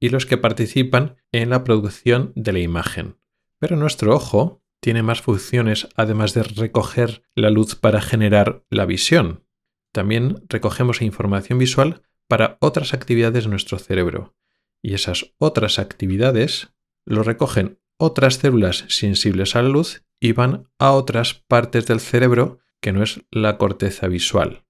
[0.00, 3.18] y los que participan en la producción de la imagen.
[3.58, 9.44] Pero nuestro ojo tiene más funciones además de recoger la luz para generar la visión.
[9.92, 14.36] También recogemos información visual para otras actividades de nuestro cerebro.
[14.82, 16.72] Y esas otras actividades
[17.06, 22.58] lo recogen otras células sensibles a la luz y van a otras partes del cerebro
[22.80, 24.64] que no es la corteza visual.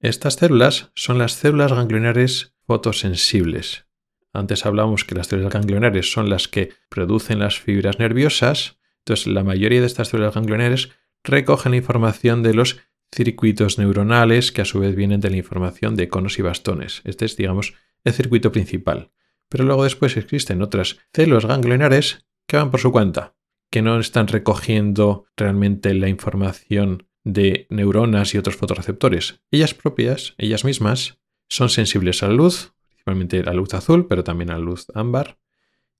[0.00, 3.86] Estas células son las células ganglionares fotosensibles.
[4.32, 9.44] Antes hablamos que las células ganglionares son las que producen las fibras nerviosas, entonces la
[9.44, 10.90] mayoría de estas células ganglionares
[11.24, 12.80] recogen la información de los
[13.12, 17.02] circuitos neuronales que a su vez vienen de la información de conos y bastones.
[17.04, 17.74] Este es, digamos,
[18.04, 19.10] el circuito principal.
[19.48, 23.34] Pero luego después existen otras células ganglionares que van por su cuenta,
[23.70, 29.40] que no están recogiendo realmente la información de neuronas y otros fotorreceptores.
[29.50, 31.18] Ellas propias, ellas mismas,
[31.48, 34.86] son sensibles a la luz, principalmente a la luz azul, pero también a la luz
[34.94, 35.38] ámbar.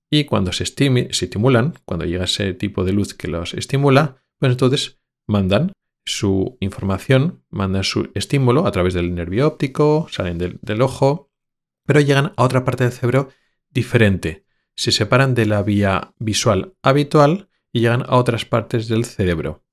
[0.09, 4.99] Y cuando se, estimulan, cuando llega ese tipo de luz que los estimula, pues entonces
[5.27, 5.71] mandan
[6.03, 11.29] su información, mandan su estímulo a través del nervio óptico, salen del, del ojo,
[11.85, 13.29] pero llegan a otra parte del cerebro
[13.69, 14.45] diferente.
[14.75, 19.63] Se separan de la vía visual habitual y llegan a otras partes del cerebro.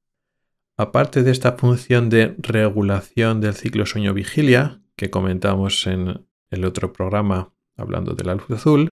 [0.81, 7.53] Aparte de esta función de regulación del ciclo sueño-vigilia que comentamos en el otro programa
[7.77, 8.89] hablando de la luz azul,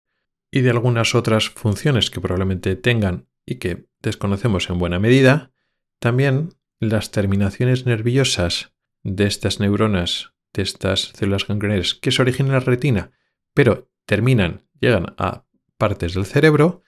[0.51, 5.53] y de algunas otras funciones que probablemente tengan y que desconocemos en buena medida,
[5.99, 6.51] también
[6.81, 12.61] las terminaciones nerviosas de estas neuronas, de estas células ganglionares que se originan en la
[12.61, 13.13] retina,
[13.55, 15.45] pero terminan, llegan a
[15.79, 16.83] partes del cerebro,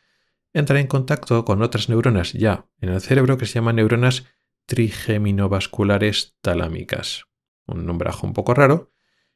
[0.53, 4.26] entran en contacto con otras neuronas ya en el cerebro que se llaman neuronas
[4.66, 7.24] trigeminovasculares talámicas.
[7.66, 8.92] Un nombrajo un poco raro.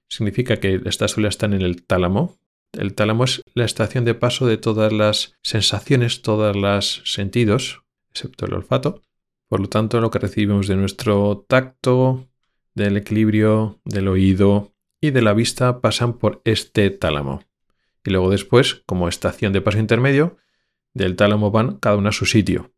[0.08, 2.38] Significa que estas células están en el tálamo.
[2.72, 8.46] El tálamo es la estación de paso de todas las sensaciones, todos los sentidos, excepto
[8.46, 9.02] el olfato.
[9.48, 12.28] Por lo tanto, lo que recibimos de nuestro tacto,
[12.74, 17.42] del equilibrio, del oído y de la vista pasan por este tálamo.
[18.04, 20.36] Y luego después, como estación de paso intermedio,
[20.94, 22.72] del tálamo van cada uno a su sitio.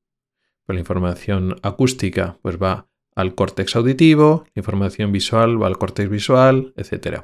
[0.68, 6.10] Pues la información acústica pues va al córtex auditivo, la información visual va al córtex
[6.10, 7.22] visual, etc.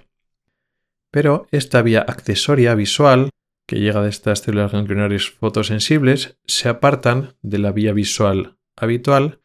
[1.11, 3.29] Pero esta vía accesoria visual,
[3.67, 9.43] que llega de estas células ganglionares fotosensibles, se apartan de la vía visual habitual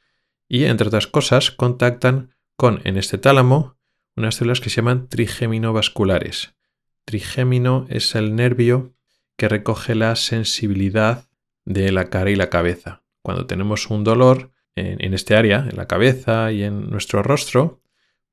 [0.48, 3.76] y, entre otras cosas, contactan con, en este tálamo,
[4.16, 6.56] unas células que se llaman trigeminovasculares.
[7.04, 8.94] Trigémino es el nervio
[9.36, 11.28] que recoge la sensibilidad
[11.66, 13.04] de la cara y la cabeza.
[13.22, 17.82] Cuando tenemos un dolor en, este área, en la cabeza y en nuestro rostro,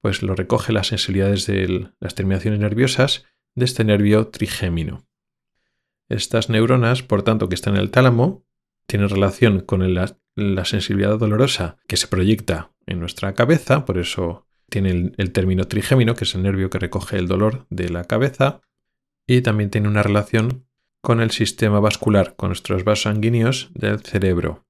[0.00, 5.06] pues lo recoge las sensibilidades de las terminaciones nerviosas de este nervio trigémino.
[6.08, 8.44] Estas neuronas, por tanto, que están en el tálamo,
[8.86, 15.12] tienen relación con la sensibilidad dolorosa que se proyecta en nuestra cabeza, por eso tiene
[15.16, 18.60] el, término trigémino, que es el nervio que recoge el dolor de la cabeza,
[19.26, 20.66] y también tiene una relación
[21.00, 24.65] con el sistema vascular, con nuestros vasos sanguíneos del cerebro,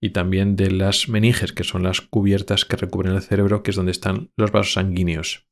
[0.00, 3.76] y también de las meninges, que son las cubiertas que recubren el cerebro, que es
[3.76, 5.46] donde están los vasos sanguíneos.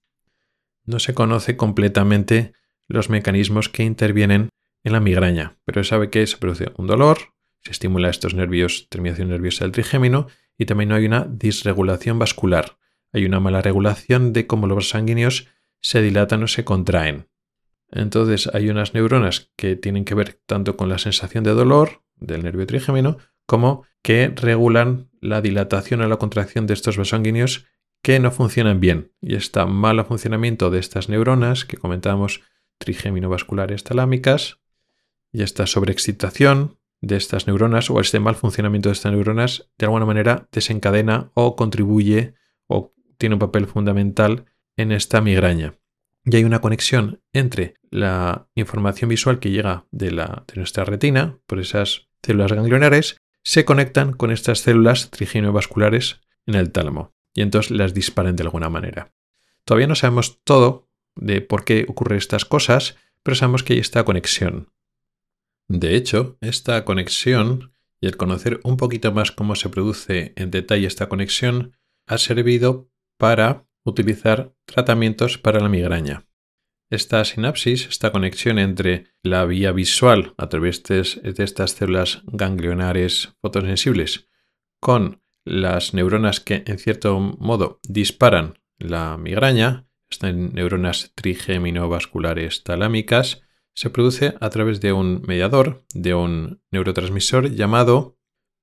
[0.85, 2.53] No se conoce completamente
[2.87, 4.51] los mecanismos que intervienen
[4.85, 7.19] en la migraña, pero se sabe que se produce un dolor,
[7.63, 12.79] se estimula estos nervios, terminación nerviosa del trigémino, y también hay una disregulación vascular,
[13.13, 15.49] hay una mala regulación de cómo los sanguíneos
[15.81, 17.29] se dilatan o se contraen.
[17.91, 22.45] Entonces hay unas neuronas que tienen que ver tanto con la sensación de dolor del
[22.45, 27.67] nervio trigémino como que regulan la dilatación o la contracción de estos vasos
[28.03, 29.13] que no funcionan bien.
[29.21, 32.43] Y este mal funcionamiento de estas neuronas que comentábamos
[32.79, 34.59] trigeminovasculares talámicas
[35.33, 40.07] y esta sobreexcitación de estas neuronas o este mal funcionamiento de estas neuronas de alguna
[40.07, 42.35] manera desencadena o contribuye
[42.67, 44.47] o tiene un papel fundamental
[44.77, 45.75] en esta migraña.
[46.25, 51.39] Y hay una conexión entre la información visual que llega de, la, de nuestra retina
[51.47, 53.17] por esas células ganglionares,
[53.47, 58.71] se conectan con estas células triginovasculares en el tálamo y entonces las disparan de alguna
[58.71, 59.15] manera.
[59.65, 64.05] Todavía no sabemos todo de por qué ocurren estas cosas, pero sabemos que hay esta
[64.05, 64.73] conexión.
[65.69, 70.89] De hecho, esta conexión y el conocer un poquito más cómo se produce en detalle
[70.89, 71.77] esta conexión
[72.09, 76.27] ha servido para utilizar tratamientos para la migraña.
[76.89, 84.29] Esta sinapsis, esta conexión entre la vía visual a través de, estas células ganglionares fotosensibles
[84.81, 93.43] con las neuronas que en cierto modo disparan la migraña, estas neuronas trigeminovasculares talámicas,
[93.75, 98.17] se produce a través de un mediador, de un neurotransmisor llamado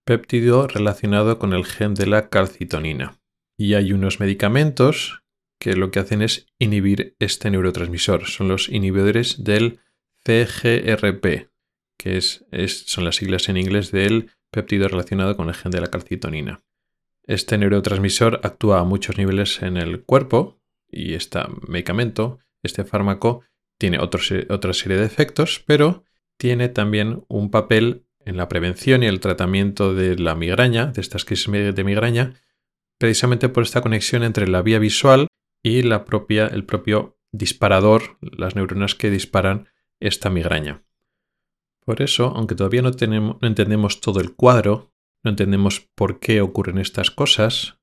[0.05, 3.19] péptido relacionado con el gen de la calcitonina.
[3.57, 5.22] Y hay unos medicamentos
[5.63, 8.25] que lo que hacen es inhibir este neurotransmisor.
[8.25, 9.79] Son los inhibidores del
[10.25, 11.47] CGRP,
[11.97, 12.45] que es,
[12.85, 16.65] son las siglas en inglés del péptido relacionado con el gen de la calcitonina.
[17.23, 20.59] Este neurotransmisor actúa a muchos niveles en el cuerpo
[20.91, 23.43] y este medicamento, este fármaco,
[23.77, 26.03] tiene otra serie de efectos, pero
[26.37, 31.23] tiene también un papel en la prevención y el tratamiento de la migraña, de estas
[31.23, 32.33] crisis de migraña,
[32.97, 35.27] precisamente por esta conexión entre la vía visual
[35.63, 39.69] y la propia, el propio disparador, las neuronas que disparan
[39.99, 40.83] esta migraña.
[41.85, 46.41] Por eso, aunque todavía no, tenemos, no entendemos todo el cuadro, no entendemos por qué
[46.41, 47.79] ocurren estas cosas,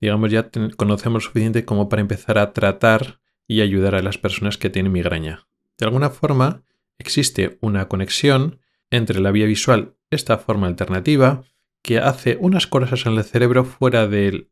[0.00, 4.70] digamos ya conocemos suficiente como para empezar a tratar y ayudar a las personas que
[4.70, 5.46] tienen migraña.
[5.78, 6.64] De alguna forma,
[6.98, 8.60] existe una conexión
[8.90, 11.44] entre la vía visual, esta forma alternativa,
[11.82, 14.48] que hace unas cosas en el cerebro fuera del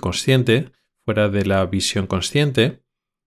[0.00, 0.72] consciente,
[1.08, 2.82] fuera de la visión consciente,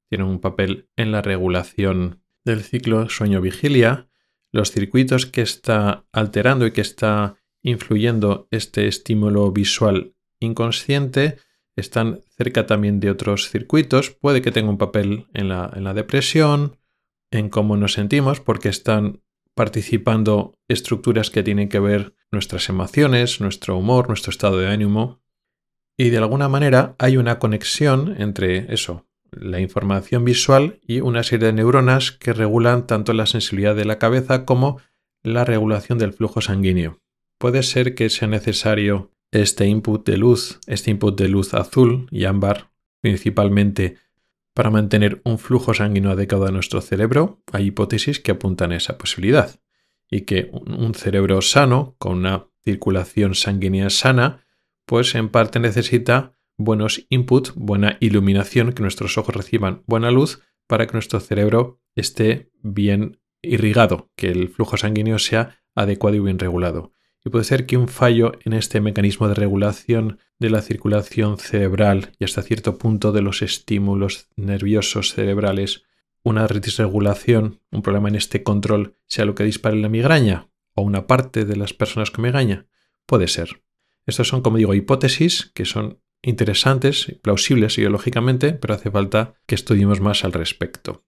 [0.07, 4.07] tiene un papel en la regulación del ciclo sueño-vigilia,
[4.51, 11.39] los circuitos que está alterando y que está influyendo este estímulo visual inconsciente
[11.75, 15.95] están cerca también de otros circuitos, puede que tenga un papel en la, en la
[15.95, 16.77] depresión,
[17.31, 19.23] en cómo nos sentimos, porque están
[19.55, 25.20] participando estructuras que tienen que ver nuestras emociones, nuestro humor, nuestro estado de ánimo.
[26.01, 31.45] Y de alguna manera hay una conexión entre eso, la información visual y una serie
[31.45, 34.79] de neuronas que regulan tanto la sensibilidad de la cabeza como
[35.21, 36.99] la regulación del flujo sanguíneo.
[37.37, 42.25] Puede ser que sea necesario este input de luz, este input de luz azul y
[42.25, 42.71] ámbar,
[43.01, 43.97] principalmente
[44.55, 48.97] para mantener un flujo sanguíneo adecuado a nuestro cerebro, hay hipótesis que apuntan a esa
[48.97, 49.59] posibilidad.
[50.09, 54.43] Y que un cerebro sano, con una circulación sanguínea sana,
[54.91, 60.85] pues en parte necesita buenos inputs, buena iluminación, que nuestros ojos reciban buena luz para
[60.85, 66.91] que nuestro cerebro esté bien irrigado, que el flujo sanguíneo sea adecuado y bien regulado
[67.23, 72.11] y puede ser que un fallo en este mecanismo de regulación de la circulación cerebral
[72.19, 75.85] y hasta cierto punto de los estímulos nerviosos cerebrales,
[76.21, 81.07] una disregulación, un problema en este control, sea lo que dispare la migraña o una
[81.07, 82.65] parte de las personas con migraña,
[83.05, 83.61] puede ser.
[84.05, 90.01] Estas son, como digo, hipótesis que son interesantes plausibles ideológicamente, pero hace falta que estudiemos
[90.01, 91.03] más al respecto.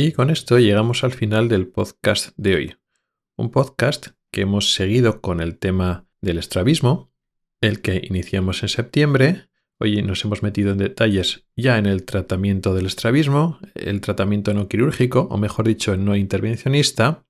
[0.00, 2.76] Y con esto llegamos al final del podcast de hoy.
[3.36, 7.12] Un podcast que hemos seguido con el tema del estrabismo,
[7.60, 9.48] el que iniciamos en septiembre.
[9.80, 14.68] Hoy nos hemos metido en detalles ya en el tratamiento del estrabismo, el tratamiento no
[14.68, 17.24] quirúrgico, o mejor dicho, no intervencionista.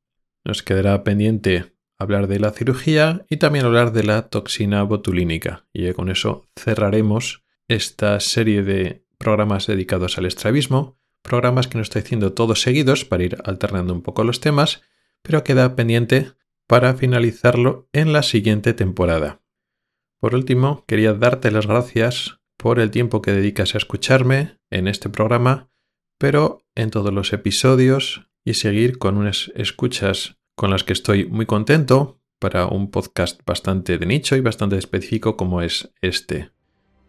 [0.44, 5.66] Nos quedará pendiente hablar de la cirugía y también hablar de la toxina botulínica.
[5.72, 12.02] Y con eso cerraremos esta serie de programas dedicados al estrabismo programas que no estoy
[12.02, 14.82] haciendo todos seguidos para ir alternando un poco los temas,
[15.22, 16.32] pero queda pendiente
[16.66, 19.42] para finalizarlo en la siguiente temporada.
[20.18, 25.08] Por último, quería darte las gracias por el tiempo que dedicas a escucharme en este
[25.08, 25.70] programa,
[26.18, 31.46] pero en todos los episodios y seguir con unas escuchas con las que estoy muy
[31.46, 36.50] contento para un podcast bastante de nicho y bastante específico como es este.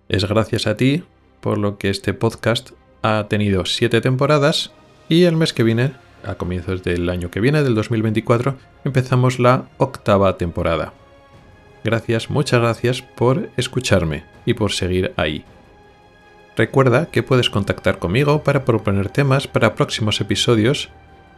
[0.08, 1.04] Es gracias a ti
[1.42, 2.72] por lo que este podcast
[3.02, 4.72] ha tenido siete temporadas
[5.08, 5.94] y el mes que viene,
[6.24, 10.94] a comienzos del año que viene, del 2024, empezamos la octava temporada.
[11.84, 15.46] Gracias, muchas gracias por escucharme y por seguir ahí.
[16.58, 20.90] Recuerda que puedes contactar conmigo para proponer temas para próximos episodios,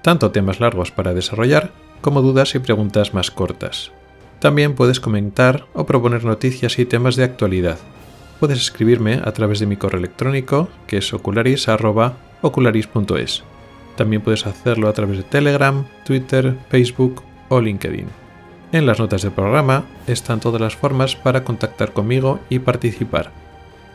[0.02, 3.92] tanto temas largos para desarrollar como dudas y preguntas más cortas.
[4.40, 7.80] También puedes comentar o proponer noticias y temas de actualidad.
[8.40, 13.44] Puedes escribirme a través de mi correo electrónico, que es ocularis.ocularis.es.
[13.98, 18.21] También puedes hacerlo a través de Telegram, Twitter, Facebook o LinkedIn.
[18.72, 23.32] En las notas del programa están todas las formas para contactar conmigo y participar.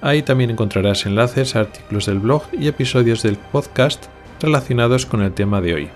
[0.02, 4.06] Ahí también encontrarás enlaces a artículos del blog y episodios del podcast
[4.40, 5.88] relacionados con el tema de hoy.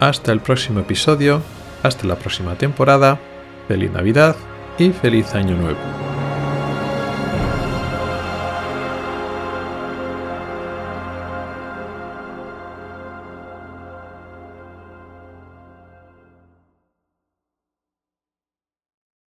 [0.00, 1.42] Hasta el próximo episodio,
[1.82, 3.20] hasta la próxima temporada,
[3.66, 4.36] feliz Navidad
[4.78, 6.07] y feliz Año Nuevo.